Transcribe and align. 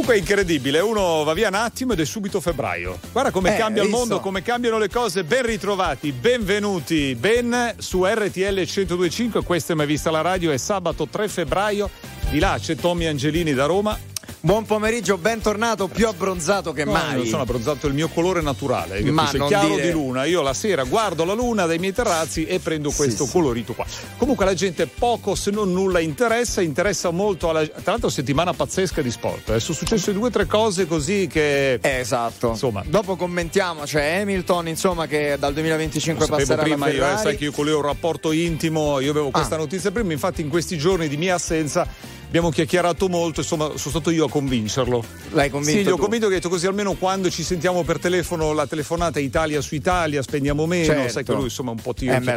Comunque 0.00 0.18
è 0.18 0.26
incredibile, 0.30 0.80
uno 0.80 1.24
va 1.24 1.34
via 1.34 1.48
un 1.48 1.54
attimo 1.54 1.92
ed 1.92 2.00
è 2.00 2.06
subito 2.06 2.40
febbraio. 2.40 2.98
Guarda 3.12 3.30
come 3.30 3.54
Eh, 3.54 3.58
cambia 3.58 3.82
il 3.82 3.90
mondo, 3.90 4.18
come 4.18 4.40
cambiano 4.40 4.78
le 4.78 4.88
cose. 4.88 5.24
Ben 5.24 5.44
ritrovati, 5.44 6.10
benvenuti, 6.10 7.14
ben 7.14 7.74
su 7.76 8.06
RTL 8.06 8.54
1025. 8.64 9.44
Questa 9.44 9.74
è 9.74 9.76
mai 9.76 9.84
vista 9.84 10.10
la 10.10 10.22
radio, 10.22 10.52
è 10.52 10.56
sabato 10.56 11.06
3 11.06 11.28
febbraio. 11.28 11.90
Di 12.30 12.38
là 12.38 12.56
c'è 12.58 12.76
Tommy 12.76 13.04
Angelini 13.04 13.52
da 13.52 13.66
Roma. 13.66 13.98
Buon 14.42 14.64
pomeriggio, 14.64 15.18
bentornato, 15.18 15.86
più 15.86 16.08
abbronzato 16.08 16.72
che 16.72 16.86
No, 16.86 16.92
mai. 16.92 17.14
non 17.16 17.26
sono 17.26 17.42
abbronzato 17.42 17.86
il 17.86 17.92
mio 17.92 18.08
colore 18.08 18.40
naturale, 18.40 19.02
Ma 19.02 19.30
È 19.30 19.36
chiaro 19.46 19.68
dire- 19.74 19.82
di 19.88 19.90
luna. 19.92 20.24
Io 20.24 20.40
la 20.40 20.54
sera 20.54 20.82
guardo 20.84 21.26
la 21.26 21.34
luna 21.34 21.66
dai 21.66 21.78
miei 21.78 21.92
terrazzi 21.92 22.46
e 22.46 22.58
prendo 22.58 22.90
questo 22.90 23.26
sì. 23.26 23.32
colorito 23.32 23.74
qua. 23.74 23.84
Comunque 24.16 24.46
la 24.46 24.54
gente 24.54 24.86
poco 24.86 25.34
se 25.34 25.50
non 25.50 25.74
nulla 25.74 26.00
interessa, 26.00 26.62
interessa 26.62 27.10
molto 27.10 27.50
alla... 27.50 27.66
Tra 27.66 27.82
l'altro 27.92 28.08
settimana 28.08 28.54
pazzesca 28.54 29.02
di 29.02 29.10
sport. 29.10 29.50
eh. 29.50 29.60
Sono 29.60 29.76
successe 29.76 30.10
due 30.14 30.28
o 30.28 30.30
tre 30.30 30.46
cose 30.46 30.86
così 30.86 31.28
che... 31.30 31.74
Eh, 31.74 31.98
Esatto. 31.98 32.48
Insomma. 32.48 32.82
Dopo 32.86 33.16
commentiamo, 33.16 33.82
c'è 33.82 34.20
Hamilton, 34.22 34.68
insomma, 34.68 35.06
che 35.06 35.36
dal 35.38 35.52
2025 35.52 36.26
Lo 36.26 36.36
passerà 36.36 36.62
prima 36.62 36.88
io, 36.88 37.04
eh, 37.06 37.16
sai 37.18 37.36
che 37.36 37.44
io 37.44 37.52
con 37.52 37.66
lui 37.66 37.74
ho 37.74 37.78
un 37.80 37.82
rapporto 37.84 38.32
intimo, 38.32 39.00
io 39.00 39.10
avevo 39.10 39.28
questa 39.28 39.56
Ah. 39.56 39.58
notizia 39.58 39.90
prima, 39.90 40.12
infatti 40.12 40.40
in 40.40 40.48
questi 40.48 40.78
giorni 40.78 41.08
di 41.08 41.18
mia 41.18 41.34
assenza 41.34 41.86
abbiamo 42.30 42.50
chiacchierato 42.50 43.08
molto, 43.08 43.40
insomma 43.40 43.64
sono 43.74 43.90
stato 43.90 44.10
io 44.10 44.26
a 44.26 44.30
convincerlo. 44.30 45.04
L'hai 45.32 45.50
convinto 45.50 45.80
Sì, 45.80 45.84
gli 45.84 45.90
ho 45.90 45.96
convinto 45.96 46.28
che 46.28 46.34
ho 46.34 46.36
detto 46.36 46.48
così 46.48 46.66
almeno 46.68 46.92
quando 46.94 47.28
ci 47.28 47.42
sentiamo 47.42 47.82
per 47.82 47.98
telefono 47.98 48.52
la 48.52 48.68
telefonata 48.68 49.18
Italia 49.18 49.60
su 49.60 49.74
Italia 49.74 50.22
spendiamo 50.22 50.64
meno, 50.64 50.84
Certo. 50.84 51.08
sai 51.10 51.24
che 51.24 51.32
lui 51.32 51.44
insomma 51.44 51.72
un 51.72 51.80
po' 51.82 51.92
tiro. 51.92 52.14
Eh, 52.14 52.20
beh, 52.20 52.32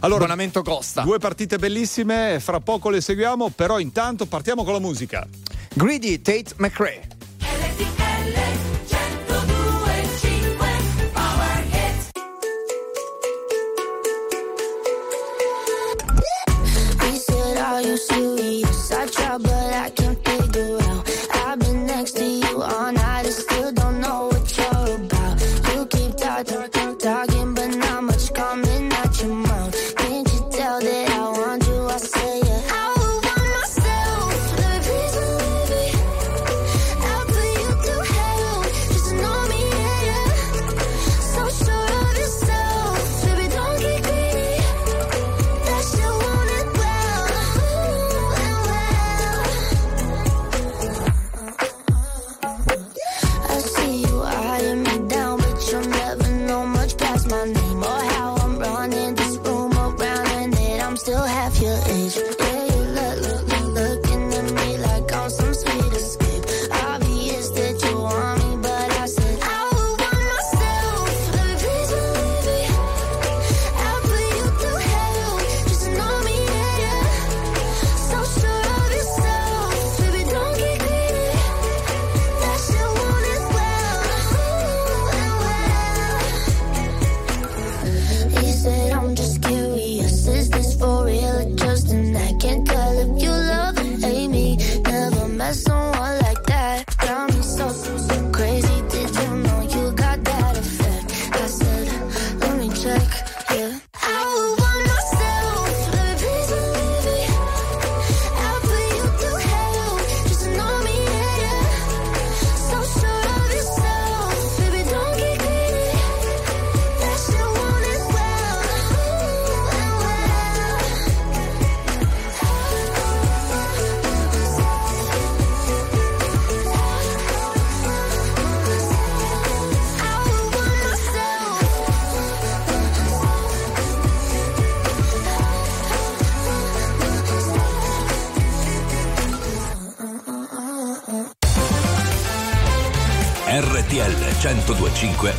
allora, 0.00 0.24
abbonamento 0.24 0.60
costa. 0.62 1.00
due 1.00 1.18
partite 1.18 1.56
bellissime, 1.56 2.40
fra 2.40 2.60
poco 2.60 2.90
le 2.90 3.00
seguiamo, 3.00 3.48
però 3.56 3.78
intanto 3.78 4.26
partiamo 4.26 4.64
con 4.64 4.74
la 4.74 4.80
musica. 4.80 5.26
Greedy 5.72 6.20
Tate 6.20 6.52
McRae. 6.58 7.00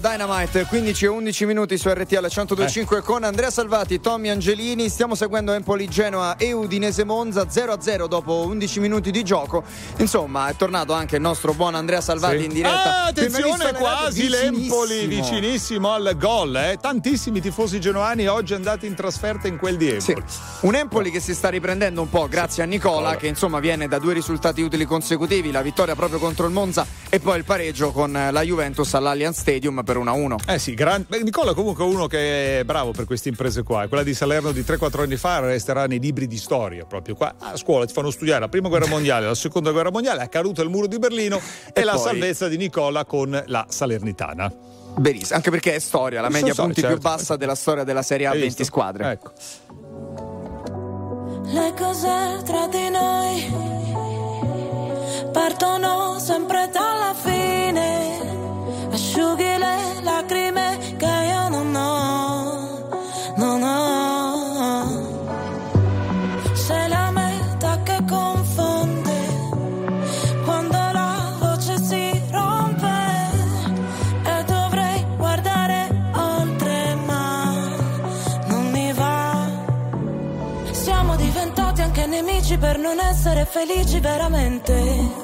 Dynamite 0.00 0.64
15 0.64 1.04
e 1.04 1.08
11 1.08 1.46
minuti 1.46 1.76
su 1.78 1.88
RTL 1.88 2.18
1025 2.18 2.98
eh. 2.98 3.00
con 3.02 3.24
Andrea 3.24 3.50
Salvati, 3.50 4.00
Tommy 4.00 4.28
Angelini. 4.30 4.88
Stiamo 4.88 5.14
seguendo 5.14 5.52
Empoli 5.52 5.88
Genoa 5.88 6.36
e 6.36 6.52
Udinese 6.52 7.04
Monza 7.04 7.42
0-0 7.42 8.06
dopo 8.06 8.46
11 8.46 8.80
minuti 8.80 9.10
di 9.10 9.22
gioco. 9.22 9.64
Insomma, 9.98 10.48
è 10.48 10.56
tornato 10.56 10.92
anche 10.92 11.16
il 11.16 11.22
nostro 11.22 11.52
buon 11.52 11.74
Andrea 11.74 12.00
Salvati 12.00 12.38
sì. 12.38 12.44
in 12.44 12.52
diretta. 12.52 13.02
Ah, 13.02 13.04
attenzione, 13.06 13.72
quasi 13.72 14.28
l'Empoli 14.28 15.06
vicinissimo 15.06 15.92
al 15.92 16.16
gol. 16.18 16.56
Eh. 16.56 16.78
Tantissimi 16.80 17.40
tifosi 17.40 17.80
genoani 17.80 18.26
oggi 18.26 18.54
andati 18.54 18.86
in 18.86 18.94
trasferta 18.94 19.48
in 19.48 19.58
quel 19.58 19.76
di 19.76 19.90
Empoli. 19.90 20.22
Sì. 20.26 20.66
Un 20.66 20.74
Empoli 20.74 21.10
che 21.10 21.20
si 21.20 21.34
sta 21.34 21.48
riprendendo 21.48 22.00
un 22.00 22.08
po' 22.08 22.26
grazie 22.28 22.62
a 22.62 22.66
Nicola, 22.66 22.82
Nicola, 22.84 23.16
che 23.16 23.26
insomma 23.26 23.60
viene 23.60 23.88
da 23.88 23.98
due 23.98 24.12
risultati 24.12 24.62
utili 24.62 24.84
consecutivi, 24.84 25.50
la 25.50 25.62
vittoria 25.62 25.94
proprio 25.94 26.18
contro 26.18 26.46
il 26.46 26.52
Monza 26.52 26.86
e 27.08 27.18
poi 27.20 27.38
il 27.38 27.44
pareggio 27.44 27.92
con 27.92 28.12
la 28.12 28.42
Juventus 28.42 28.92
all'Allianz 28.94 29.38
Stadium 29.38 29.73
per 29.82 29.98
1-1. 29.98 30.36
Eh 30.46 30.58
sì, 30.58 30.74
gran... 30.74 31.04
Nicola 31.22 31.54
comunque 31.54 31.84
è 31.84 31.88
uno 31.88 32.06
che 32.06 32.60
è 32.60 32.64
bravo 32.64 32.92
per 32.92 33.04
queste 33.04 33.28
imprese 33.28 33.62
qua. 33.62 33.86
Quella 33.88 34.02
di 34.02 34.14
Salerno 34.14 34.52
di 34.52 34.60
3-4 34.60 35.00
anni 35.00 35.16
fa 35.16 35.40
resterà 35.40 35.86
nei 35.86 35.98
libri 35.98 36.26
di 36.26 36.36
storia 36.36 36.84
proprio 36.84 37.14
qua. 37.14 37.34
A 37.38 37.56
scuola 37.56 37.86
ti 37.86 37.92
fanno 37.92 38.10
studiare 38.10 38.40
la 38.40 38.48
prima 38.48 38.68
guerra 38.68 38.86
mondiale, 38.86 39.26
la 39.26 39.34
seconda 39.34 39.70
guerra 39.72 39.90
mondiale, 39.90 40.22
è 40.22 40.28
caduto 40.28 40.62
il 40.62 40.68
muro 40.68 40.86
di 40.86 40.98
Berlino 40.98 41.40
e, 41.72 41.80
e 41.80 41.84
la 41.84 41.92
poi... 41.92 42.02
salvezza 42.02 42.48
di 42.48 42.56
Nicola 42.56 43.04
con 43.04 43.42
la 43.46 43.66
Salernitana. 43.68 44.52
Benissimo, 44.96 45.36
anche 45.36 45.50
perché 45.50 45.74
è 45.74 45.78
storia, 45.80 46.20
la 46.20 46.28
media 46.28 46.54
so, 46.54 46.62
punti 46.62 46.80
certo. 46.80 46.96
più 46.96 47.02
bassa 47.02 47.36
della 47.36 47.56
storia 47.56 47.82
della 47.82 48.02
Serie 48.02 48.26
A, 48.26 48.30
Hai 48.30 48.38
20 48.38 48.56
visto? 48.56 48.64
squadre. 48.64 49.10
Ecco. 49.10 49.32
Le 51.46 51.74
cose 51.76 52.42
tra 52.44 52.66
di 52.68 52.88
noi 52.90 53.72
partono 55.32 56.18
sempre 56.20 56.70
dalla 56.72 57.14
fine 57.14 58.43
asciughi 58.94 59.58
le 59.58 60.00
lacrime 60.02 60.78
che 60.96 61.14
io 61.32 61.48
non 61.48 61.74
ho, 61.74 62.88
non 63.36 63.62
ho. 63.62 64.92
Sei 66.52 66.88
la 66.88 67.10
meta 67.10 67.80
che 67.82 67.98
confonde 68.08 69.18
quando 70.44 70.78
la 70.92 71.36
voce 71.40 71.76
si 71.82 72.22
rompe 72.30 72.96
e 74.24 74.44
dovrei 74.44 75.04
guardare 75.16 75.88
oltre 76.14 76.94
ma 77.04 77.52
non 78.46 78.70
mi 78.70 78.92
va. 78.92 79.48
Siamo 80.70 81.16
diventati 81.16 81.82
anche 81.82 82.06
nemici 82.06 82.56
per 82.58 82.78
non 82.78 83.00
essere 83.00 83.44
felici 83.44 83.98
veramente. 83.98 85.23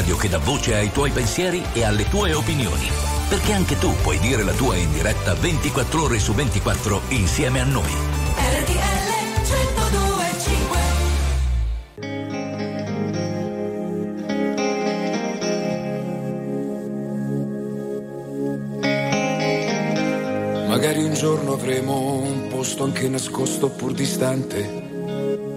radio 0.00 0.16
che 0.16 0.30
dà 0.30 0.38
voce 0.38 0.74
ai 0.76 0.90
tuoi 0.90 1.10
pensieri 1.10 1.62
e 1.74 1.84
alle 1.84 2.08
tue 2.08 2.32
opinioni. 2.32 2.88
Perché 3.28 3.52
anche 3.52 3.78
tu 3.78 3.94
puoi 4.02 4.18
dire 4.18 4.42
la 4.42 4.52
tua 4.52 4.74
in 4.76 4.90
diretta 4.92 5.34
24 5.34 6.02
ore 6.02 6.18
su 6.18 6.32
24 6.32 7.02
insieme 7.08 7.60
a 7.60 7.64
noi. 7.64 7.92
RTL 8.34 9.10
1025 9.44 10.78
Magari 20.66 21.02
un 21.02 21.12
giorno 21.12 21.52
avremo 21.52 22.22
un 22.22 22.48
posto 22.48 22.84
anche 22.84 23.06
nascosto 23.06 23.68
pur 23.68 23.92
distante 23.92 24.88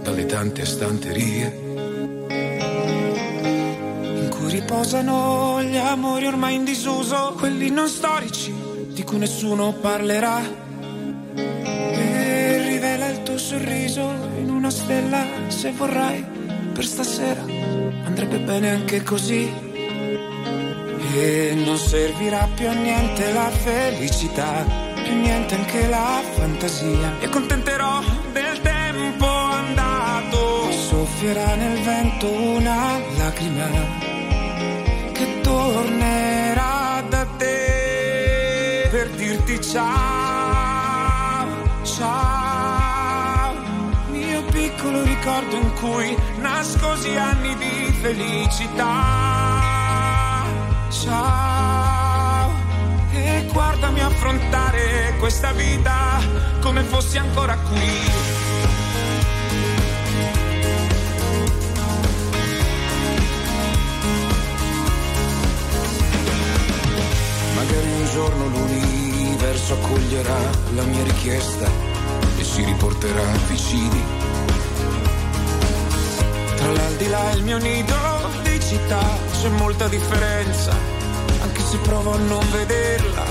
dalle 0.01 0.25
tante 0.25 0.65
stanterie 0.65 1.62
riposano 4.73 5.61
gli 5.61 5.77
amori 5.77 6.25
ormai 6.25 6.55
in 6.55 6.63
disuso, 6.63 7.35
quelli 7.37 7.69
non 7.69 7.87
storici 7.87 8.51
di 8.87 9.03
cui 9.03 9.19
nessuno 9.19 9.71
parlerà. 9.73 10.41
E 11.35 12.57
rivela 12.69 13.07
il 13.09 13.21
tuo 13.21 13.37
sorriso 13.37 14.01
in 14.39 14.49
una 14.49 14.71
stella 14.71 15.25
se 15.49 15.71
vorrai 15.73 16.25
per 16.73 16.85
stasera. 16.85 17.43
Andrebbe 18.03 18.39
bene 18.39 18.71
anche 18.71 19.03
così. 19.03 19.47
E 21.13 21.53
non 21.63 21.77
servirà 21.77 22.49
più 22.55 22.67
a 22.67 22.73
niente 22.73 23.31
la 23.31 23.51
felicità, 23.51 24.65
più 25.03 25.13
niente 25.13 25.53
anche 25.53 25.87
la 25.87 26.19
fantasia. 26.33 27.19
E 27.19 27.25
accontenterò 27.25 28.01
del 28.31 28.59
tempo 28.59 29.27
andato. 29.27 30.71
Soffierà 30.71 31.53
nel 31.53 31.79
vento 31.79 32.31
una 32.31 32.99
lacrima 33.19 34.02
tornerà 35.53 37.03
da 37.09 37.25
te 37.37 38.87
per 38.89 39.09
dirti 39.11 39.61
ciao, 39.61 41.47
ciao, 41.83 43.53
mio 44.09 44.41
piccolo 44.45 45.03
ricordo 45.03 45.55
in 45.55 45.71
cui 45.75 46.17
nascosi 46.39 47.15
anni 47.15 47.55
di 47.57 47.95
felicità, 48.01 48.85
ciao, 50.89 52.51
e 53.11 53.47
guardami 53.51 53.99
affrontare 54.01 55.15
questa 55.19 55.51
vita 55.51 56.19
come 56.61 56.81
fossi 56.81 57.19
ancora 57.19 57.55
qui. 57.57 58.32
Giorno 68.13 68.45
l'universo 68.45 69.73
accoglierà 69.73 70.37
la 70.75 70.83
mia 70.83 71.03
richiesta 71.03 71.67
e 72.37 72.43
si 72.43 72.63
riporterà 72.63 73.23
vicini. 73.47 74.03
Tra 76.55 76.71
l'aldilà 76.71 77.31
e 77.31 77.35
il 77.37 77.43
mio 77.43 77.57
nido 77.57 77.95
di 78.43 78.59
città 78.59 79.01
c'è 79.31 79.49
molta 79.49 79.87
differenza, 79.87 80.75
anche 81.41 81.61
se 81.61 81.77
provo 81.77 82.13
a 82.13 82.17
non 82.17 82.45
vederla. 82.51 83.25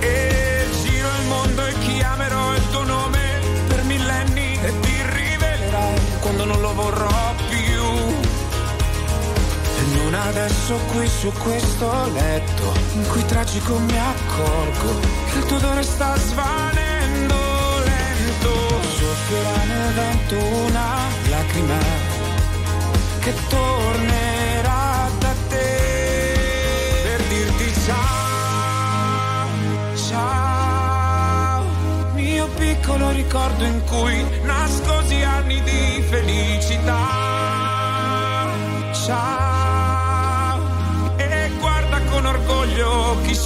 E 0.00 0.66
giro 0.82 1.08
il 1.20 1.26
mondo 1.28 1.66
e 1.66 1.78
chiamerò 1.80 2.54
il 2.54 2.70
tuo 2.70 2.82
nome 2.84 3.40
per 3.68 3.84
millenni 3.84 4.58
e 4.58 4.80
ti 4.80 5.02
rivelerai 5.02 6.00
quando 6.20 6.46
non 6.46 6.60
lo 6.62 6.72
vorrò 6.72 7.34
non 10.10 10.14
adesso 10.14 10.76
qui 10.92 11.08
su 11.08 11.32
questo 11.32 11.90
letto 12.12 12.72
in 12.94 13.08
cui 13.08 13.24
tragico 13.24 13.76
mi 13.76 13.98
accorgo 13.98 15.00
che 15.30 15.38
il 15.38 15.44
tuo 15.46 15.56
odore 15.56 15.82
sta 15.82 16.16
svanendo 16.16 17.34
lento. 17.84 18.50
Soffierà 18.98 19.64
nel 19.64 19.92
vento 19.94 20.36
una 20.36 21.08
lacrima 21.28 21.78
che 23.18 23.34
tornerà 23.48 25.08
da 25.18 25.34
te 25.48 26.38
per 27.02 27.22
dirti 27.22 27.72
ciao, 27.84 29.48
ciao, 30.08 31.64
mio 32.14 32.46
piccolo 32.56 33.10
ricordo 33.10 33.64
in 33.64 33.84
cui 33.86 34.24
nascosi 34.44 35.20
anni 35.22 35.60
di 35.62 36.04
felicità. 36.08 37.24
Ciao, 39.04 39.35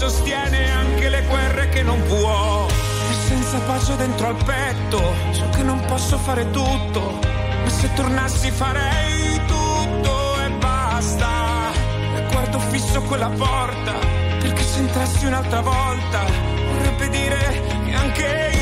sostiene 0.01 0.71
anche 0.71 1.11
le 1.11 1.23
guerre 1.29 1.69
che 1.69 1.83
non 1.83 2.03
può. 2.05 2.67
E 2.67 3.15
senza 3.29 3.59
pace 3.59 3.97
dentro 3.97 4.29
al 4.29 4.43
petto, 4.43 4.99
so 5.33 5.47
che 5.51 5.63
non 5.63 5.79
posso 5.85 6.17
fare 6.17 6.51
tutto, 6.51 7.19
ma 7.63 7.69
se 7.69 7.93
tornassi 7.93 8.51
farei 8.51 9.39
tutto 9.47 10.41
e 10.43 10.51
basta. 10.53 11.29
E 12.17 12.27
guardo 12.33 12.59
fisso 12.71 13.03
quella 13.03 13.29
porta, 13.29 13.93
perché 14.41 14.63
se 14.63 14.79
entrassi 14.79 15.27
un'altra 15.27 15.61
volta, 15.61 16.25
vorrebbe 16.73 17.09
dire 17.11 17.63
che 17.85 17.93
anche 17.93 18.51
io 18.55 18.60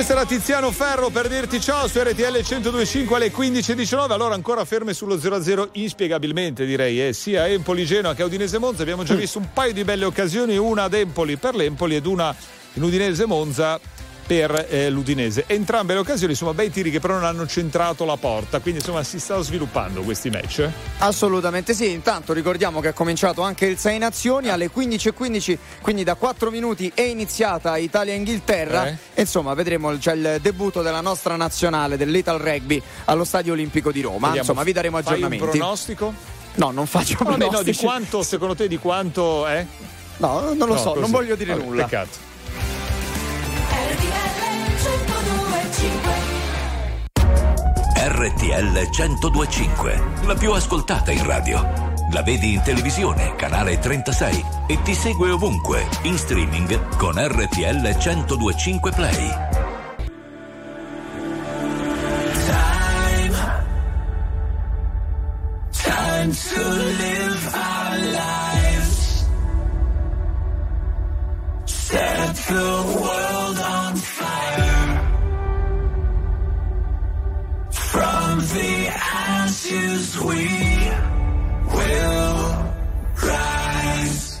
questo 0.00 0.16
era 0.16 0.24
Tiziano 0.26 0.70
Ferro 0.70 1.10
per 1.10 1.28
dirti 1.28 1.60
ciao 1.60 1.86
su 1.86 2.00
RTL 2.00 2.22
1025 2.22 3.16
alle 3.16 3.30
15.19. 3.30 4.12
Allora 4.12 4.32
ancora 4.34 4.64
ferme 4.64 4.94
sullo 4.94 5.16
0-0 5.16 5.68
inspiegabilmente 5.72 6.64
direi. 6.64 7.08
Eh, 7.08 7.12
sia 7.12 7.46
Empoli 7.46 7.84
Genoa 7.84 8.14
che 8.14 8.22
Udinese 8.22 8.56
Monza. 8.56 8.80
Abbiamo 8.80 9.02
già 9.02 9.12
visto 9.14 9.36
un 9.36 9.52
paio 9.52 9.74
di 9.74 9.84
belle 9.84 10.06
occasioni, 10.06 10.56
una 10.56 10.84
ad 10.84 10.94
Empoli 10.94 11.36
per 11.36 11.54
l'Empoli 11.54 11.96
ed 11.96 12.06
una 12.06 12.34
in 12.72 12.82
Udinese 12.82 13.26
Monza 13.26 13.78
per 14.30 14.66
eh, 14.70 14.90
l'Udinese. 14.90 15.42
Entrambe 15.48 15.92
le 15.92 15.98
occasioni, 15.98 16.30
insomma, 16.34 16.54
bei 16.54 16.70
tiri 16.70 16.92
che 16.92 17.00
però 17.00 17.14
non 17.14 17.24
hanno 17.24 17.48
centrato 17.48 18.04
la 18.04 18.16
porta. 18.16 18.60
Quindi 18.60 18.78
insomma 18.78 19.02
si 19.02 19.18
stanno 19.18 19.42
sviluppando 19.42 20.02
questi 20.02 20.30
match. 20.30 20.60
eh. 20.60 20.70
Assolutamente 20.98 21.74
sì, 21.74 21.90
intanto 21.90 22.32
ricordiamo 22.32 22.78
che 22.80 22.90
è 22.90 22.92
cominciato 22.92 23.42
anche 23.42 23.66
il 23.66 23.76
6 23.76 23.98
Nazioni 23.98 24.48
alle 24.48 24.70
15.15, 24.72 25.58
quindi 25.80 26.04
da 26.04 26.14
4 26.14 26.48
minuti 26.52 26.92
è 26.94 27.00
iniziata 27.02 27.76
Italia-Inghilterra 27.76 28.86
Eh. 28.86 28.96
e 29.14 29.20
insomma 29.22 29.52
vedremo 29.54 29.98
c'è 29.98 30.12
il 30.12 30.38
debutto 30.40 30.80
della 30.82 31.00
nostra 31.00 31.34
nazionale 31.34 31.96
del 31.96 32.12
Little 32.12 32.38
Rugby 32.38 32.80
allo 33.06 33.24
Stadio 33.24 33.52
Olimpico 33.54 33.90
di 33.90 34.00
Roma, 34.00 34.28
Vediamo, 34.28 34.38
insomma 34.38 34.62
vi 34.62 34.72
daremo 34.72 34.96
fai 35.02 35.06
aggiornamenti. 35.14 35.44
un 35.44 35.50
pronostico? 35.50 36.14
No, 36.54 36.70
non 36.70 36.86
faccio 36.86 37.16
Vabbè, 37.18 37.30
no, 37.30 37.34
di 37.36 37.44
pronostici. 37.46 37.84
quanto, 37.84 38.22
secondo 38.22 38.54
te, 38.54 38.68
di 38.68 38.78
quanto 38.78 39.46
è? 39.48 39.66
No, 40.18 40.40
non 40.40 40.56
lo 40.56 40.66
No, 40.66 40.76
so, 40.76 40.88
così. 40.90 41.00
non 41.00 41.10
voglio 41.10 41.34
dire 41.34 41.54
Vabbè, 41.54 41.64
nulla. 41.64 41.82
Peccato. 41.84 42.28
RTL 48.20 48.90
1025, 48.90 50.02
la 50.24 50.34
più 50.34 50.52
ascoltata 50.52 51.10
in 51.10 51.24
radio. 51.24 51.62
La 52.12 52.20
vedi 52.22 52.52
in 52.52 52.60
televisione, 52.62 53.34
canale 53.34 53.78
36 53.78 54.44
e 54.66 54.82
ti 54.82 54.94
segue 54.94 55.30
ovunque, 55.30 55.88
in 56.02 56.18
streaming 56.18 56.96
con 56.96 57.14
RTL 57.14 57.80
1025 57.80 58.90
Play. 58.90 59.30
Time 65.72 66.34
to 66.34 66.62
live 66.62 67.54
our 67.54 67.96
lives. 68.12 69.24
Set 71.64 72.34
the 72.48 73.00
world 73.00 73.29
we 79.72 80.90
will 81.72 82.74
rise. 83.22 84.40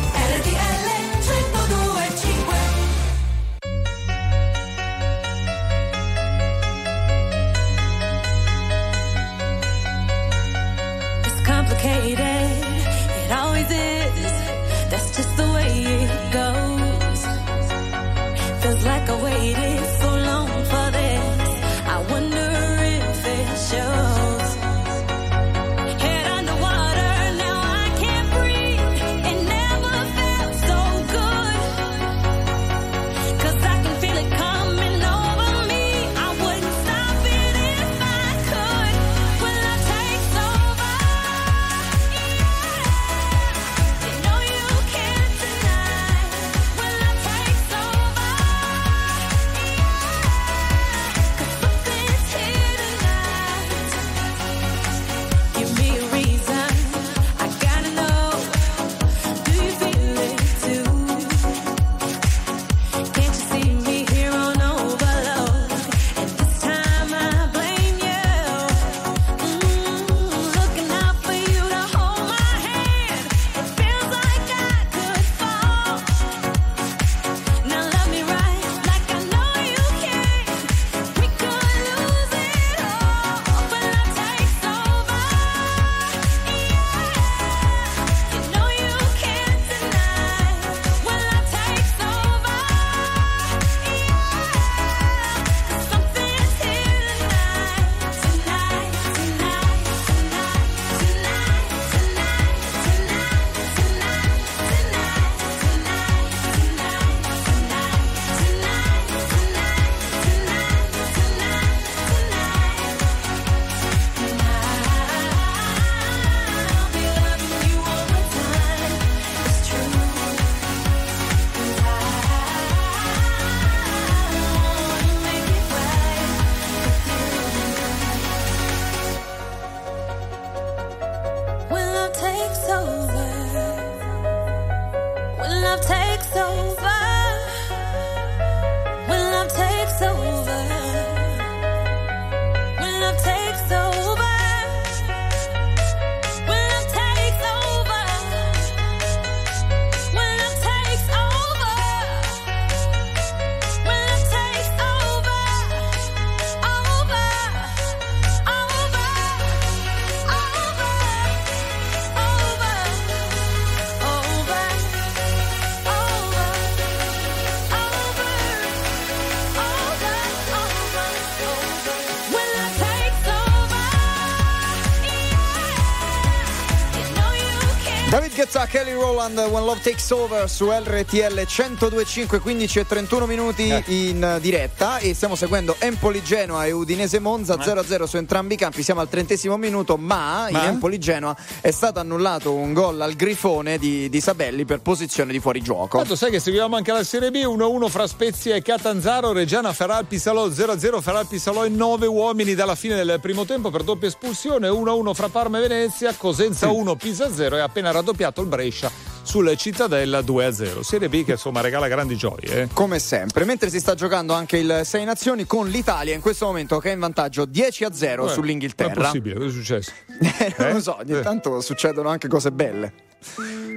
Rowland, 179.21 179.37
When 179.51 179.65
Love 179.65 179.81
Takes 179.81 180.09
Over 180.09 180.49
su 180.49 180.71
RTL 180.71 181.45
1025, 181.45 182.39
15 182.39 182.79
e 182.79 182.87
31 182.87 183.27
minuti 183.27 183.69
Eh. 183.69 183.83
in 183.85 184.37
diretta 184.41 184.97
e 184.97 185.13
stiamo 185.13 185.35
seguendo 185.35 185.75
Empoli 185.77 186.23
Genoa 186.23 186.65
e 186.65 186.71
Udinese 186.71 187.19
Monza 187.19 187.55
0-0 187.55 188.05
su 188.05 188.17
entrambi 188.17 188.55
i 188.55 188.57
campi, 188.57 188.81
siamo 188.81 188.99
al 188.99 189.09
trentesimo 189.09 189.57
minuto, 189.57 189.95
ma, 189.97 190.47
in 190.49 190.55
Ma? 190.55 190.65
Empoli 190.65 190.97
Genoa 190.97 191.35
è 191.61 191.69
stato 191.69 191.99
annullato 191.99 192.51
un 192.53 192.73
gol 192.73 192.99
al 192.99 193.13
grifone 193.13 193.77
di, 193.77 194.09
di 194.09 194.19
Sabelli 194.19 194.65
per 194.65 194.79
posizione 194.81 195.31
di 195.31 195.39
fuorigioco. 195.39 195.99
Tanto 195.99 196.15
sai 196.15 196.31
che 196.31 196.39
seguiamo 196.39 196.75
anche 196.75 196.91
la 196.91 197.03
Serie 197.03 197.29
B 197.29 197.35
1-1 197.35 197.89
fra 197.89 198.07
Spezia 198.07 198.55
e 198.55 198.63
Catanzaro, 198.63 199.33
Reggiana 199.33 199.71
Feralpi 199.71 200.17
Salò 200.17 200.47
0-0, 200.47 200.99
Feralpi 200.99 201.37
Salò 201.37 201.65
in 201.65 201.75
9 201.75 202.07
uomini 202.07 202.55
dalla 202.55 202.75
fine 202.75 202.95
del 202.95 203.19
primo 203.21 203.45
tempo 203.45 203.69
per 203.69 203.83
doppia 203.83 204.07
espulsione, 204.07 204.67
1-1 204.67 205.13
fra 205.13 205.29
Parma 205.29 205.59
e 205.59 205.67
Venezia, 205.67 206.11
Cosenza 206.15 206.69
1, 206.71 206.95
Pisa 206.95 207.31
0 207.31 207.57
e 207.57 207.59
appena 207.59 207.91
raddoppiato 207.91 208.41
il 208.41 208.47
Brescia 208.47 209.10
sulle 209.23 209.55
Cittadella 209.55 210.19
2-0. 210.21 210.81
Serie 210.81 211.09
B 211.09 211.23
che 211.23 211.31
insomma 211.31 211.61
regala 211.61 211.87
grandi 211.87 212.15
gioie. 212.15 212.61
Eh. 212.63 212.67
Come 212.73 212.99
sempre, 212.99 213.45
mentre 213.45 213.69
si 213.69 213.79
sta 213.79 213.95
giocando 213.95 214.33
anche 214.33 214.57
il 214.57 214.81
6 214.83 215.05
Nazioni 215.05 215.45
con 215.45 215.67
l'Italia 215.67 216.13
in 216.13 216.21
questo 216.21 216.45
momento 216.45 216.79
che 216.79 216.89
è 216.89 216.93
in 216.93 216.99
vantaggio 216.99 217.45
10 217.45 217.83
a 217.85 217.93
0 217.93 218.11
Eh, 218.11 218.15
Non 218.25 218.27
è 218.29 218.33
sull'Inghilterra. 218.33 218.93
possibile, 219.03 219.35
cosa 219.35 219.47
è 219.47 219.51
successo? 219.51 219.91
Eh, 220.21 220.55
non 220.57 220.67
Eh? 220.69 220.73
lo 220.73 220.81
so, 220.81 220.97
ogni 220.97 221.17
Eh. 221.17 221.21
tanto 221.21 221.61
succedono 221.61 222.09
anche 222.09 222.27
cose 222.27 222.51
belle. 222.51 222.93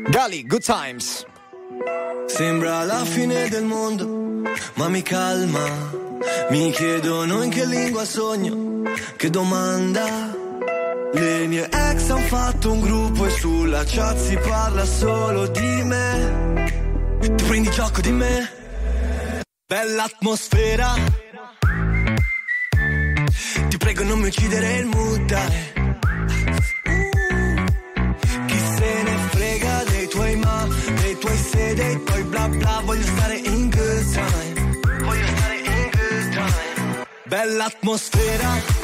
Gali, 0.09 0.47
good 0.47 0.63
times. 0.63 1.25
Sembra 2.27 2.83
la 2.85 3.05
fine 3.05 3.49
del 3.49 3.65
mondo, 3.65 4.43
ma 4.75 4.89
mi 4.89 5.03
calma. 5.03 6.03
Mi 6.51 6.71
chiedono 6.71 7.43
in 7.43 7.51
che 7.51 7.67
lingua 7.67 8.05
sogno, 8.05 8.83
che 9.17 9.29
domanda. 9.31 10.43
Le 11.15 11.47
mie 11.47 11.69
ex 11.71 12.09
han 12.11 12.23
fatto 12.23 12.73
un 12.73 12.81
gruppo 12.81 13.27
e 13.27 13.31
sulla 13.31 13.85
chat 13.85 14.17
si 14.19 14.37
parla 14.37 14.85
solo 14.85 15.47
di 15.47 15.83
me. 15.85 16.73
Tu 17.21 17.45
prendi 17.47 17.71
gioco 17.71 18.01
di 18.01 18.11
me. 18.11 18.51
Bella 19.65 20.05
atmosfera. 20.05 20.95
Ti 23.69 23.77
prego 23.77 24.03
non 24.03 24.19
mi 24.19 24.27
uccidere 24.27 24.77
il 24.79 24.87
mood, 24.87 25.25
dai. 25.27 25.73
Chi 28.47 28.59
se 28.77 29.03
ne 29.05 29.17
frega 29.31 29.85
dei 29.85 30.09
tuoi 30.09 30.37
ma, 30.37 30.69
dei 31.01 31.19
tuoi 31.19 31.37
se, 31.37 31.75
dei 31.75 32.03
tuoi 32.03 32.23
bla 32.25 32.49
bla, 32.49 32.83
voglio 32.85 33.07
stare 33.07 33.37
in 33.37 33.71
good 33.71 34.13
time. 34.13 34.79
Voglio 35.05 35.27
stare 35.37 35.57
in 35.59 35.91
good 35.93 36.29
time. 36.33 37.07
Bella 37.25 37.65
atmosfera. 37.67 38.84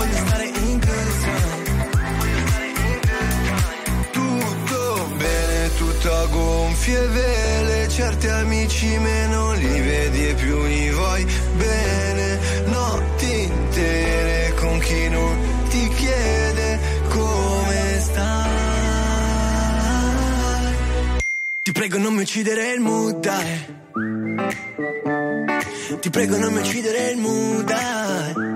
Voglio 0.00 0.16
stare 0.16 0.44
in 0.46 0.78
time. 0.78 0.88
Tutto 4.10 5.10
bene, 5.18 5.74
tutto 5.76 6.10
a 6.10 6.26
gonfie 6.26 7.06
vele. 7.08 7.88
Certi 7.90 8.26
amici 8.28 8.96
meno 8.96 9.52
li 9.52 9.80
vedi 9.80 10.28
e 10.28 10.34
più 10.34 10.64
li 10.64 10.90
vuoi 10.90 11.26
bene. 11.54 12.38
Notti 12.64 13.42
intere 13.42 14.54
con 14.54 14.78
chi 14.78 15.08
non 15.10 15.66
ti 15.68 15.86
chiede 15.88 16.80
come 17.10 18.00
stai. 18.00 18.48
Ti 21.60 21.72
prego 21.72 21.98
non 21.98 22.14
mi 22.14 22.22
uccidere 22.22 22.72
il 22.72 22.80
mood. 22.80 23.30
Ti 26.00 26.08
prego 26.08 26.38
non 26.38 26.54
mi 26.54 26.60
uccidere 26.60 27.10
il 27.10 27.18
mood, 27.18 27.64
dai. 27.64 28.49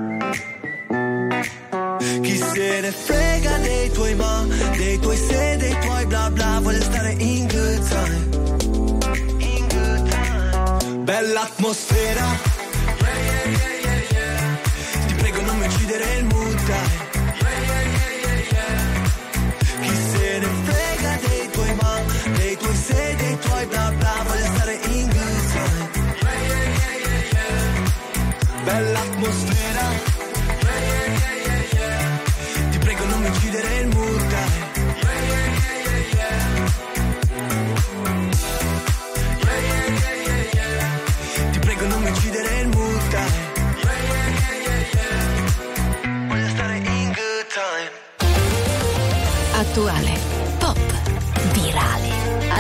Se 2.75 2.81
ne 2.81 2.91
frega 2.91 3.59
dei 3.59 3.89
tuoi 3.89 4.17
ma, 4.17 4.45
dei 4.77 4.99
tuoi 4.99 5.17
se, 5.17 5.57
dei 5.59 5.79
tuoi 5.79 6.07
bla 6.07 6.29
bla, 6.29 6.59
voglio 6.61 6.83
stare 6.83 7.13
in 7.19 7.47
good 7.47 7.89
time. 7.89 8.17
In 9.39 9.69
good 9.69 10.11
time. 10.11 11.05
Bella 11.05 11.43
atmosfera. 11.43 12.54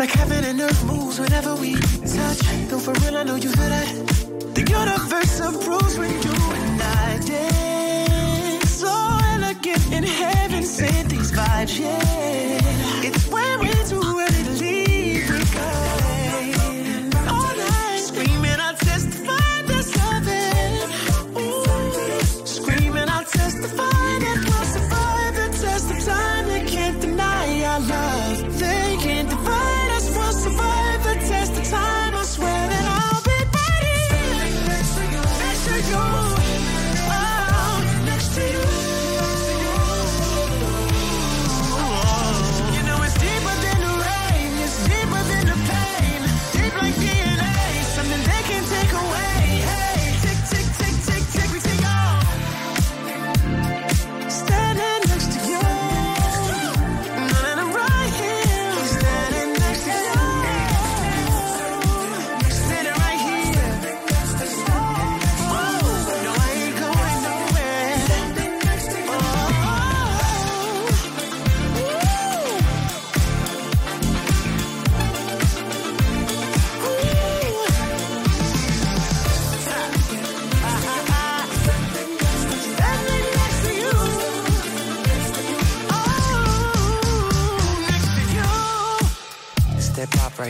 Like 0.00 0.12
heaven 0.12 0.42
and 0.44 0.58
earth 0.62 0.82
moves 0.86 1.20
whenever 1.20 1.54
we 1.56 1.74
touch. 1.74 2.40
Though 2.68 2.78
for 2.78 2.94
real, 3.02 3.18
I 3.18 3.22
know 3.22 3.34
you 3.34 3.50
feel 3.50 3.68
that. 3.68 3.88
The 4.54 4.62
universe 4.62 5.40
approves 5.40 5.98
when 5.98 6.10
you 6.10 6.36
and 6.62 6.82
I 6.82 7.18
dance. 7.32 8.70
So 8.70 8.88
elegant 9.34 9.92
in 9.92 10.04
heaven, 10.04 10.62
sent 10.64 11.10
these 11.10 11.30
vibes, 11.32 11.78
yeah. 11.78 13.06
It's 13.06 13.28
when 13.28 13.58
we're 13.60 13.69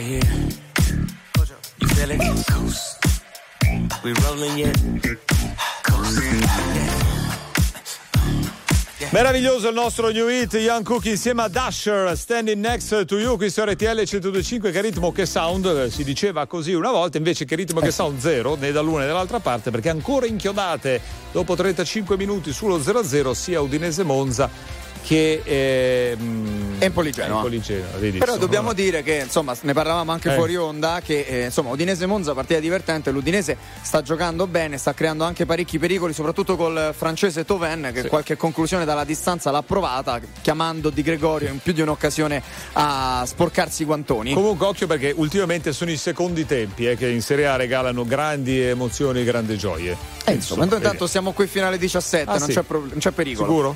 right 0.01 0.23
here. 0.23 0.47
You 1.79 1.87
feel 1.87 2.11
it? 2.11 2.45
Coast. 2.47 2.97
We 4.03 4.13
rolling 4.23 4.57
yet? 4.57 4.79
Meraviglioso 9.11 9.67
il 9.67 9.73
nostro 9.73 10.09
new 10.09 10.29
hit 10.29 10.53
Young 10.53 10.85
Cookie 10.85 11.11
insieme 11.11 11.41
a 11.41 11.49
Dasher 11.49 12.15
Standing 12.15 12.63
Next 12.63 13.05
to 13.05 13.19
You 13.19 13.35
qui 13.35 13.49
su 13.49 13.61
RTL 13.61 14.03
125 14.03 14.71
che 14.71 14.79
ritmo 14.79 15.11
che 15.11 15.25
sound 15.25 15.65
eh, 15.65 15.91
si 15.91 16.05
diceva 16.05 16.45
così 16.45 16.73
una 16.73 16.91
volta 16.91 17.17
invece 17.17 17.43
che 17.43 17.55
ritmo 17.55 17.81
che 17.81 17.91
sound 17.91 18.19
zero 18.19 18.55
né 18.55 18.71
dall'una 18.71 19.01
né 19.01 19.07
dall'altra 19.07 19.39
parte 19.39 19.69
perché 19.69 19.89
ancora 19.89 20.27
inchiodate 20.27 21.01
dopo 21.33 21.55
35 21.55 22.15
minuti 22.15 22.53
sullo 22.53 22.77
0-0 22.77 23.31
sia 23.33 23.59
Udinese 23.59 24.03
Monza 24.03 24.49
che 25.03 25.41
ehm, 25.43 26.77
eh, 26.79 26.85
Empoli 26.85 27.11
Genova. 27.11 27.47
Però 28.17 28.37
dobbiamo 28.37 28.69
no? 28.69 28.73
dire 28.73 29.03
che 29.03 29.21
insomma 29.23 29.55
ne 29.61 29.73
parlavamo 29.73 30.11
anche 30.11 30.31
eh. 30.31 30.35
fuori 30.35 30.55
onda 30.55 31.01
che 31.03 31.25
eh, 31.27 31.45
insomma 31.45 31.69
Udinese 31.69 32.05
Monza 32.05 32.33
partita 32.33 32.59
divertente, 32.59 33.11
l'Udinese 33.11 33.57
sta 33.81 34.01
giocando 34.01 34.47
bene, 34.47 34.77
sta 34.77 34.93
creando 34.93 35.23
anche 35.23 35.45
parecchi 35.45 35.77
pericoli, 35.77 36.13
soprattutto 36.13 36.55
col 36.55 36.93
francese 36.95 37.45
Toven 37.45 37.91
che 37.93 38.01
sì. 38.01 38.07
qualche 38.07 38.37
conclusione 38.37 38.85
dalla 38.85 39.03
distanza 39.03 39.51
l'ha 39.51 39.63
provata 39.63 40.19
chiamando 40.41 40.89
Di 40.89 41.01
Gregorio 41.01 41.49
in 41.49 41.59
più 41.59 41.73
di 41.73 41.81
un'occasione 41.81 42.41
a 42.73 43.23
sporcarsi 43.25 43.83
i 43.83 43.85
guantoni. 43.85 44.33
Comunque 44.33 44.65
occhio 44.65 44.87
perché 44.87 45.13
ultimamente 45.15 45.73
sono 45.73 45.91
i 45.91 45.97
secondi 45.97 46.45
tempi 46.45 46.87
eh, 46.87 46.95
che 46.95 47.07
in 47.07 47.21
Serie 47.21 47.47
A 47.47 47.55
regalano 47.55 48.05
grandi 48.05 48.59
emozioni, 48.59 49.21
e 49.21 49.23
grandi 49.23 49.57
gioie. 49.57 49.95
Eh, 50.25 50.33
insomma 50.33 50.63
intanto 50.63 51.07
siamo 51.07 51.31
qui 51.31 51.47
finale 51.47 51.77
17, 51.77 52.29
ah, 52.29 52.37
non, 52.37 52.47
sì. 52.47 52.53
c'è 52.53 52.61
pro- 52.61 52.79
non 52.79 52.97
c'è 52.97 53.11
pericolo. 53.11 53.47
Sicuro? 53.47 53.75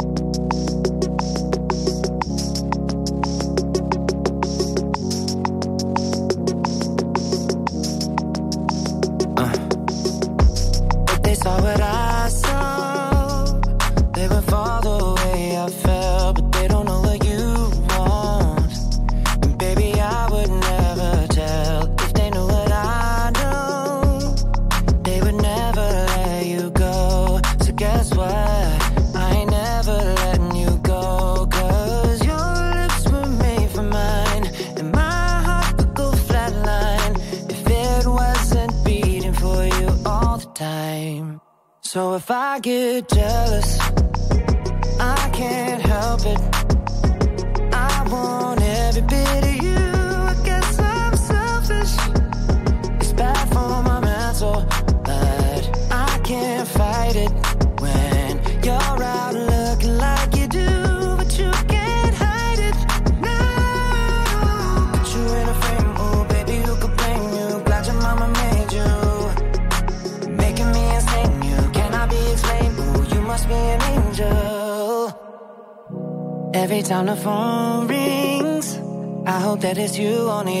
you 79.97 80.29
only 80.29 80.60